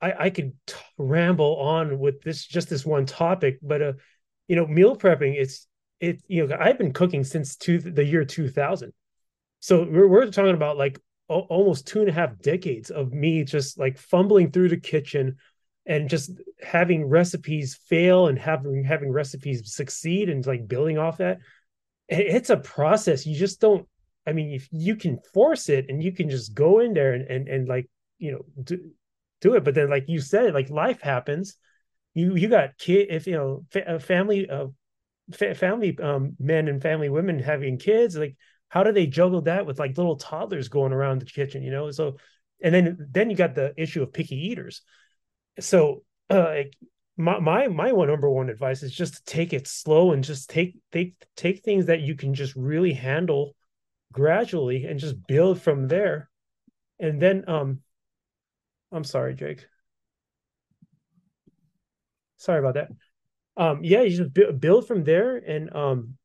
I 0.00 0.30
could 0.30 0.52
t- 0.66 0.74
ramble 0.98 1.56
on 1.56 2.00
with 2.00 2.22
this 2.22 2.44
just 2.44 2.68
this 2.68 2.84
one 2.84 3.06
topic, 3.06 3.58
but 3.62 3.80
uh, 3.80 3.92
you 4.48 4.56
know, 4.56 4.66
meal 4.66 4.96
prepping 4.96 5.34
it's 5.36 5.68
it 6.00 6.22
you 6.26 6.44
know 6.44 6.56
I've 6.58 6.78
been 6.78 6.92
cooking 6.92 7.22
since 7.22 7.54
two 7.54 7.78
the 7.78 8.04
year 8.04 8.24
two 8.24 8.48
thousand, 8.48 8.92
so 9.62 9.86
we're 9.88 10.08
we're 10.08 10.26
talking 10.26 10.54
about 10.54 10.76
like 10.76 10.98
o- 11.30 11.46
almost 11.48 11.86
two 11.86 12.00
and 12.00 12.08
a 12.08 12.12
half 12.12 12.36
decades 12.42 12.90
of 12.90 13.12
me 13.12 13.44
just 13.44 13.78
like 13.78 13.96
fumbling 13.96 14.50
through 14.50 14.68
the 14.68 14.76
kitchen 14.76 15.36
and 15.86 16.10
just 16.10 16.32
having 16.60 17.04
recipes 17.06 17.78
fail 17.88 18.26
and 18.26 18.38
having 18.40 18.82
having 18.82 19.12
recipes 19.12 19.72
succeed 19.72 20.28
and 20.28 20.44
like 20.46 20.66
building 20.66 20.98
off 20.98 21.18
that. 21.18 21.38
It's 22.08 22.50
a 22.50 22.56
process. 22.56 23.24
You 23.24 23.36
just 23.38 23.60
don't 23.60 23.86
I 24.26 24.32
mean, 24.32 24.50
if 24.52 24.68
you 24.72 24.96
can 24.96 25.18
force 25.32 25.68
it 25.68 25.86
and 25.88 26.02
you 26.02 26.10
can 26.12 26.28
just 26.28 26.54
go 26.54 26.80
in 26.80 26.92
there 26.92 27.12
and 27.12 27.24
and, 27.30 27.48
and 27.48 27.68
like 27.68 27.88
you 28.18 28.32
know 28.32 28.40
do, 28.64 28.90
do 29.40 29.54
it, 29.54 29.62
but 29.64 29.76
then 29.76 29.90
like 29.90 30.06
you 30.08 30.20
said, 30.20 30.54
like 30.54 30.70
life 30.70 31.00
happens. 31.00 31.56
You 32.14 32.34
you 32.34 32.48
got 32.48 32.78
kid 32.78 33.06
if 33.10 33.28
you 33.28 33.34
know 33.36 33.64
fa- 33.70 34.00
family 34.00 34.50
uh, 34.50 34.66
fa- 35.32 35.54
family 35.54 35.96
um 36.02 36.36
men 36.40 36.66
and 36.66 36.82
family 36.82 37.08
women 37.08 37.38
having 37.38 37.78
kids 37.78 38.16
like 38.16 38.36
how 38.72 38.82
do 38.82 38.90
they 38.90 39.06
juggle 39.06 39.42
that 39.42 39.66
with 39.66 39.78
like 39.78 39.98
little 39.98 40.16
toddlers 40.16 40.68
going 40.68 40.92
around 40.92 41.20
the 41.20 41.26
kitchen 41.26 41.62
you 41.62 41.70
know 41.70 41.90
so 41.90 42.16
and 42.62 42.74
then 42.74 42.96
then 43.10 43.28
you 43.28 43.36
got 43.36 43.54
the 43.54 43.74
issue 43.76 44.02
of 44.02 44.12
picky 44.12 44.36
eaters 44.48 44.82
so 45.60 46.02
uh 46.30 46.62
my 47.16 47.38
my 47.38 47.68
my 47.68 47.92
one 47.92 48.08
number 48.08 48.30
one 48.30 48.48
advice 48.48 48.82
is 48.82 48.94
just 48.94 49.14
to 49.14 49.24
take 49.24 49.52
it 49.52 49.68
slow 49.68 50.12
and 50.12 50.24
just 50.24 50.48
take 50.48 50.76
take 50.90 51.14
take 51.36 51.62
things 51.62 51.86
that 51.86 52.00
you 52.00 52.14
can 52.14 52.32
just 52.34 52.56
really 52.56 52.92
handle 52.92 53.54
gradually 54.12 54.84
and 54.84 54.98
just 54.98 55.26
build 55.26 55.60
from 55.60 55.88
there. 55.88 56.30
And 56.98 57.20
then 57.20 57.44
um 57.48 57.80
I'm 58.90 59.04
sorry, 59.04 59.34
Jake. 59.34 59.66
Sorry 62.36 62.58
about 62.58 62.74
that. 62.74 62.88
Um 63.56 63.84
yeah, 63.84 64.02
you 64.02 64.16
just 64.16 64.60
build 64.60 64.86
from 64.86 65.04
there 65.04 65.36
and 65.36 65.74
um 65.74 66.16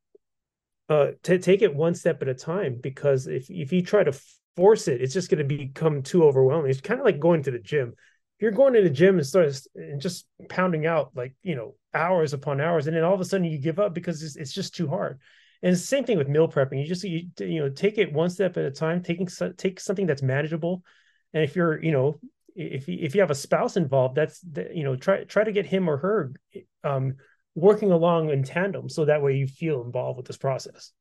uh 0.89 1.11
to 1.23 1.37
take 1.37 1.61
it 1.61 1.75
one 1.75 1.95
step 1.95 2.21
at 2.21 2.27
a 2.27 2.33
time 2.33 2.79
because 2.81 3.27
if 3.27 3.49
if 3.49 3.71
you 3.71 3.81
try 3.81 4.03
to 4.03 4.17
force 4.57 4.87
it, 4.87 5.01
it's 5.01 5.13
just 5.13 5.29
going 5.29 5.47
to 5.47 5.57
become 5.57 6.01
too 6.01 6.23
overwhelming. 6.23 6.71
It's 6.71 6.81
kind 6.81 6.99
of 6.99 7.05
like 7.05 7.19
going 7.19 7.43
to 7.43 7.51
the 7.51 7.59
gym. 7.59 7.89
If 7.89 8.41
you're 8.41 8.51
going 8.51 8.73
to 8.73 8.81
the 8.81 8.89
gym 8.89 9.17
and 9.17 9.25
start 9.25 9.55
and 9.75 10.01
just 10.01 10.25
pounding 10.49 10.85
out 10.85 11.11
like 11.15 11.35
you 11.43 11.55
know 11.55 11.75
hours 11.93 12.33
upon 12.33 12.59
hours, 12.59 12.87
and 12.87 12.95
then 12.95 13.03
all 13.03 13.13
of 13.13 13.21
a 13.21 13.25
sudden 13.25 13.45
you 13.45 13.59
give 13.59 13.79
up 13.79 13.93
because 13.93 14.21
it's, 14.21 14.35
it's 14.35 14.53
just 14.53 14.75
too 14.75 14.87
hard. 14.87 15.19
And 15.63 15.73
the 15.73 15.77
same 15.77 16.03
thing 16.03 16.17
with 16.17 16.27
meal 16.27 16.47
prepping. 16.47 16.79
You 16.79 16.87
just 16.87 17.03
you, 17.03 17.27
you 17.39 17.59
know 17.59 17.69
take 17.69 17.97
it 17.97 18.11
one 18.11 18.29
step 18.29 18.57
at 18.57 18.65
a 18.65 18.71
time, 18.71 19.01
taking 19.01 19.27
take 19.57 19.79
something 19.79 20.05
that's 20.05 20.21
manageable. 20.21 20.83
And 21.33 21.43
if 21.43 21.55
you're 21.55 21.81
you 21.81 21.91
know 21.91 22.19
if 22.55 22.89
if 22.89 23.13
you 23.13 23.21
have 23.21 23.31
a 23.31 23.35
spouse 23.35 23.77
involved, 23.77 24.15
that's 24.15 24.43
you 24.73 24.83
know 24.83 24.95
try 24.95 25.23
try 25.23 25.43
to 25.43 25.51
get 25.51 25.65
him 25.65 25.87
or 25.87 25.97
her 25.97 26.33
um, 26.83 27.15
working 27.57 27.91
along 27.91 28.29
in 28.29 28.43
tandem, 28.43 28.87
so 28.87 29.05
that 29.05 29.23
way 29.23 29.35
you 29.35 29.47
feel 29.47 29.81
involved 29.81 30.15
with 30.17 30.27
this 30.27 30.37
process. 30.37 30.91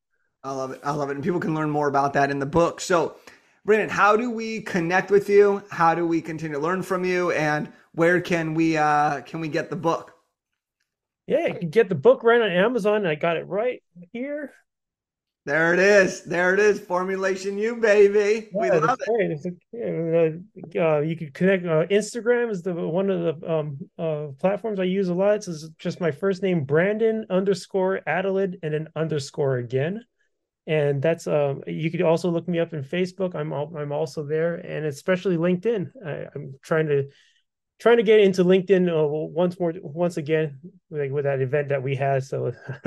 I 0.43 0.53
love 0.53 0.71
it. 0.71 0.81
I 0.83 0.93
love 0.93 1.11
it, 1.11 1.17
and 1.17 1.23
people 1.23 1.39
can 1.39 1.55
learn 1.55 1.69
more 1.71 1.87
about 1.87 2.15
that 2.15 2.31
in 2.31 2.39
the 2.39 2.47
book. 2.47 2.81
So, 2.81 3.17
Brandon, 3.67 3.91
how 3.91 4.17
do 4.17 4.31
we 4.31 4.63
connect 4.63 5.11
with 5.11 5.29
you? 5.29 5.63
How 5.71 5.95
do 5.95 6.07
we 6.07 6.23
continue 6.23 6.57
to 6.57 6.63
learn 6.63 6.83
from 6.83 7.05
you? 7.05 7.31
And 7.33 7.71
where 7.93 8.21
can 8.23 8.55
we 8.55 8.77
uh, 8.77 9.21
can 9.21 9.41
we 9.41 9.49
get 9.49 9.69
the 9.69 9.77
book? 9.77 10.15
Yeah, 11.27 11.49
you 11.49 11.55
can 11.55 11.71
get 11.71 11.89
the 11.89 11.95
book 11.95 12.23
right 12.23 12.41
on 12.41 12.51
Amazon. 12.51 13.05
I 13.05 13.17
got 13.17 13.37
it 13.37 13.47
right 13.47 13.83
here. 14.13 14.53
There 15.47 15.73
it 15.73 15.79
is. 15.79 16.25
There 16.25 16.55
it 16.55 16.59
is. 16.59 16.81
Formulation 16.81 17.57
U, 17.57 17.77
baby. 17.77 18.49
Yeah, 18.53 18.61
we 18.61 18.71
love 18.71 18.99
it. 19.01 20.43
A, 20.75 20.85
uh, 20.85 20.99
you 20.99 21.17
can 21.17 21.31
connect. 21.31 21.65
Uh, 21.65 21.87
Instagram 21.87 22.51
is 22.51 22.63
the 22.63 22.75
one 22.75 23.09
of 23.11 23.41
the 23.41 23.53
um, 23.53 23.79
uh, 23.97 24.27
platforms 24.41 24.81
I 24.81 24.85
use 24.85 25.09
a 25.09 25.15
lot. 25.15 25.37
It's 25.37 25.69
just 25.79 26.01
my 26.01 26.11
first 26.11 26.43
name, 26.43 26.65
Brandon 26.65 27.27
underscore 27.31 28.01
Adalid, 28.09 28.57
and 28.65 28.75
then 28.75 28.89
underscore 28.97 29.59
again. 29.59 30.05
And 30.67 31.01
that's 31.01 31.29
um. 31.29 31.63
You 31.69 31.93
could 31.93 32.03
also 32.03 32.29
look 32.29 32.49
me 32.49 32.59
up 32.59 32.73
in 32.73 32.83
Facebook. 32.83 33.37
I'm 33.37 33.53
all, 33.53 33.73
I'm 33.77 33.93
also 33.93 34.27
there, 34.27 34.57
and 34.57 34.85
especially 34.85 35.37
LinkedIn. 35.37 35.93
I, 36.05 36.27
I'm 36.35 36.55
trying 36.61 36.89
to 36.89 37.05
trying 37.79 37.99
to 37.99 38.03
get 38.03 38.19
into 38.19 38.43
LinkedIn 38.43 38.89
uh, 38.89 39.07
once 39.07 39.61
more, 39.61 39.73
once 39.81 40.17
again, 40.17 40.59
like 40.91 41.13
with 41.13 41.23
that 41.25 41.41
event 41.41 41.69
that 41.69 41.85
we 41.85 41.95
had. 41.95 42.25
So 42.25 42.53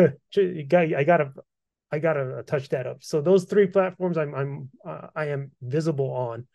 got 0.68 0.94
I 0.94 1.06
gotta, 1.06 1.32
I 1.92 2.00
gotta 2.00 2.44
touch 2.46 2.70
that 2.70 2.86
up. 2.88 2.98
So 3.02 3.22
those 3.22 3.46
three 3.46 3.68
platforms, 3.68 4.18
I'm, 4.18 4.36
I'm, 4.36 4.70
uh, 4.86 5.08
I 5.16 5.26
am 5.26 5.52
visible 5.62 6.12
on. 6.12 6.46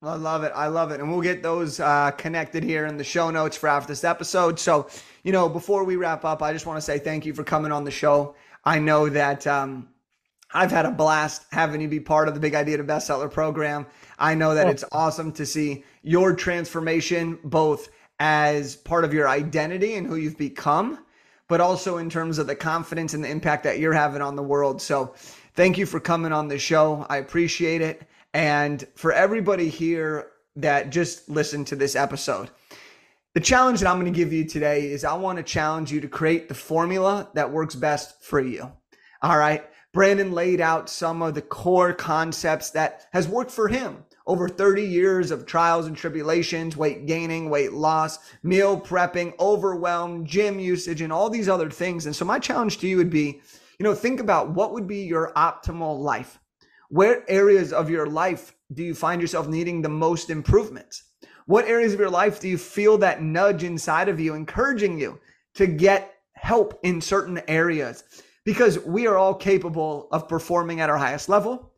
I 0.00 0.14
love 0.14 0.44
it. 0.44 0.52
I 0.54 0.68
love 0.68 0.92
it. 0.92 1.00
And 1.00 1.10
we'll 1.10 1.20
get 1.20 1.42
those 1.42 1.80
uh, 1.80 2.12
connected 2.12 2.62
here 2.62 2.86
in 2.86 2.96
the 2.96 3.04
show 3.04 3.30
notes 3.30 3.56
for 3.56 3.68
after 3.68 3.88
this 3.88 4.04
episode. 4.04 4.58
So, 4.58 4.88
you 5.24 5.32
know, 5.32 5.48
before 5.48 5.82
we 5.82 5.96
wrap 5.96 6.24
up, 6.24 6.40
I 6.40 6.52
just 6.52 6.66
want 6.66 6.76
to 6.76 6.82
say 6.82 6.98
thank 6.98 7.26
you 7.26 7.34
for 7.34 7.42
coming 7.42 7.72
on 7.72 7.82
the 7.82 7.90
show. 7.90 8.36
I 8.64 8.78
know 8.78 9.08
that 9.08 9.44
um, 9.48 9.88
I've 10.54 10.70
had 10.70 10.86
a 10.86 10.90
blast 10.92 11.46
having 11.50 11.80
you 11.80 11.88
be 11.88 12.00
part 12.00 12.28
of 12.28 12.34
the 12.34 12.40
Big 12.40 12.54
Idea 12.54 12.76
to 12.76 12.84
Bestseller 12.84 13.30
program. 13.30 13.86
I 14.18 14.34
know 14.34 14.54
that 14.54 14.68
oh. 14.68 14.70
it's 14.70 14.84
awesome 14.92 15.32
to 15.32 15.44
see 15.44 15.84
your 16.02 16.32
transformation, 16.32 17.38
both 17.42 17.88
as 18.20 18.76
part 18.76 19.04
of 19.04 19.12
your 19.12 19.28
identity 19.28 19.94
and 19.94 20.06
who 20.06 20.16
you've 20.16 20.38
become, 20.38 21.04
but 21.48 21.60
also 21.60 21.98
in 21.98 22.08
terms 22.08 22.38
of 22.38 22.46
the 22.46 22.54
confidence 22.54 23.14
and 23.14 23.24
the 23.24 23.30
impact 23.30 23.64
that 23.64 23.78
you're 23.78 23.92
having 23.92 24.22
on 24.22 24.36
the 24.36 24.42
world. 24.42 24.80
So, 24.80 25.14
thank 25.54 25.76
you 25.78 25.86
for 25.86 25.98
coming 25.98 26.32
on 26.32 26.48
the 26.48 26.58
show. 26.58 27.06
I 27.08 27.16
appreciate 27.16 27.80
it. 27.80 28.02
And 28.34 28.86
for 28.94 29.12
everybody 29.12 29.68
here 29.68 30.28
that 30.56 30.90
just 30.90 31.28
listened 31.28 31.66
to 31.68 31.76
this 31.76 31.96
episode, 31.96 32.50
the 33.34 33.40
challenge 33.40 33.80
that 33.80 33.88
I'm 33.88 34.00
going 34.00 34.12
to 34.12 34.16
give 34.16 34.32
you 34.32 34.44
today 34.44 34.90
is 34.90 35.04
I 35.04 35.14
want 35.14 35.38
to 35.38 35.42
challenge 35.42 35.92
you 35.92 36.00
to 36.00 36.08
create 36.08 36.48
the 36.48 36.54
formula 36.54 37.28
that 37.34 37.50
works 37.50 37.74
best 37.74 38.22
for 38.22 38.40
you. 38.40 38.70
All 39.22 39.38
right. 39.38 39.64
Brandon 39.92 40.32
laid 40.32 40.60
out 40.60 40.88
some 40.88 41.22
of 41.22 41.34
the 41.34 41.42
core 41.42 41.92
concepts 41.92 42.70
that 42.70 43.06
has 43.12 43.26
worked 43.26 43.50
for 43.50 43.68
him 43.68 44.04
over 44.28 44.48
30 44.48 44.84
years 44.84 45.32
of 45.32 45.46
trials 45.46 45.86
and 45.86 45.96
tribulations, 45.96 46.76
weight 46.76 47.06
gaining, 47.06 47.50
weight 47.50 47.72
loss, 47.72 48.18
meal 48.44 48.80
prepping, 48.80 49.32
overwhelm, 49.40 50.24
gym 50.24 50.60
usage, 50.60 51.00
and 51.00 51.12
all 51.12 51.28
these 51.28 51.48
other 51.48 51.70
things. 51.70 52.06
And 52.06 52.14
so 52.14 52.24
my 52.24 52.38
challenge 52.38 52.78
to 52.78 52.86
you 52.86 52.98
would 52.98 53.10
be, 53.10 53.40
you 53.78 53.84
know, 53.84 53.94
think 53.94 54.20
about 54.20 54.50
what 54.50 54.72
would 54.72 54.86
be 54.86 54.98
your 54.98 55.32
optimal 55.34 55.98
life. 55.98 56.38
Where 56.90 57.24
areas 57.28 57.72
of 57.72 57.90
your 57.90 58.06
life 58.06 58.54
do 58.72 58.84
you 58.84 58.94
find 58.94 59.20
yourself 59.20 59.48
needing 59.48 59.82
the 59.82 59.88
most 59.88 60.30
improvements? 60.30 61.04
What 61.46 61.64
areas 61.64 61.94
of 61.94 62.00
your 62.00 62.10
life 62.10 62.38
do 62.38 62.48
you 62.48 62.58
feel 62.58 62.98
that 62.98 63.22
nudge 63.22 63.64
inside 63.64 64.08
of 64.08 64.20
you 64.20 64.34
encouraging 64.34 65.00
you 65.00 65.18
to 65.54 65.66
get 65.66 66.14
help 66.34 66.78
in 66.82 67.00
certain 67.00 67.40
areas 67.48 68.04
because 68.44 68.78
we 68.84 69.06
are 69.06 69.16
all 69.16 69.34
capable 69.34 70.08
of 70.12 70.28
performing 70.28 70.80
at 70.80 70.90
our 70.90 70.96
highest 70.96 71.28
level. 71.28 71.72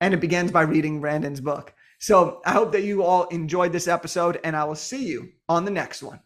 And 0.00 0.14
it 0.14 0.20
begins 0.20 0.52
by 0.52 0.62
reading 0.62 1.00
Brandon's 1.00 1.40
book. 1.40 1.74
So 1.98 2.40
I 2.44 2.52
hope 2.52 2.72
that 2.72 2.82
you 2.82 3.02
all 3.02 3.24
enjoyed 3.24 3.72
this 3.72 3.88
episode, 3.88 4.38
and 4.44 4.54
I 4.54 4.64
will 4.64 4.76
see 4.76 5.06
you 5.06 5.32
on 5.48 5.64
the 5.64 5.70
next 5.70 6.02
one. 6.02 6.20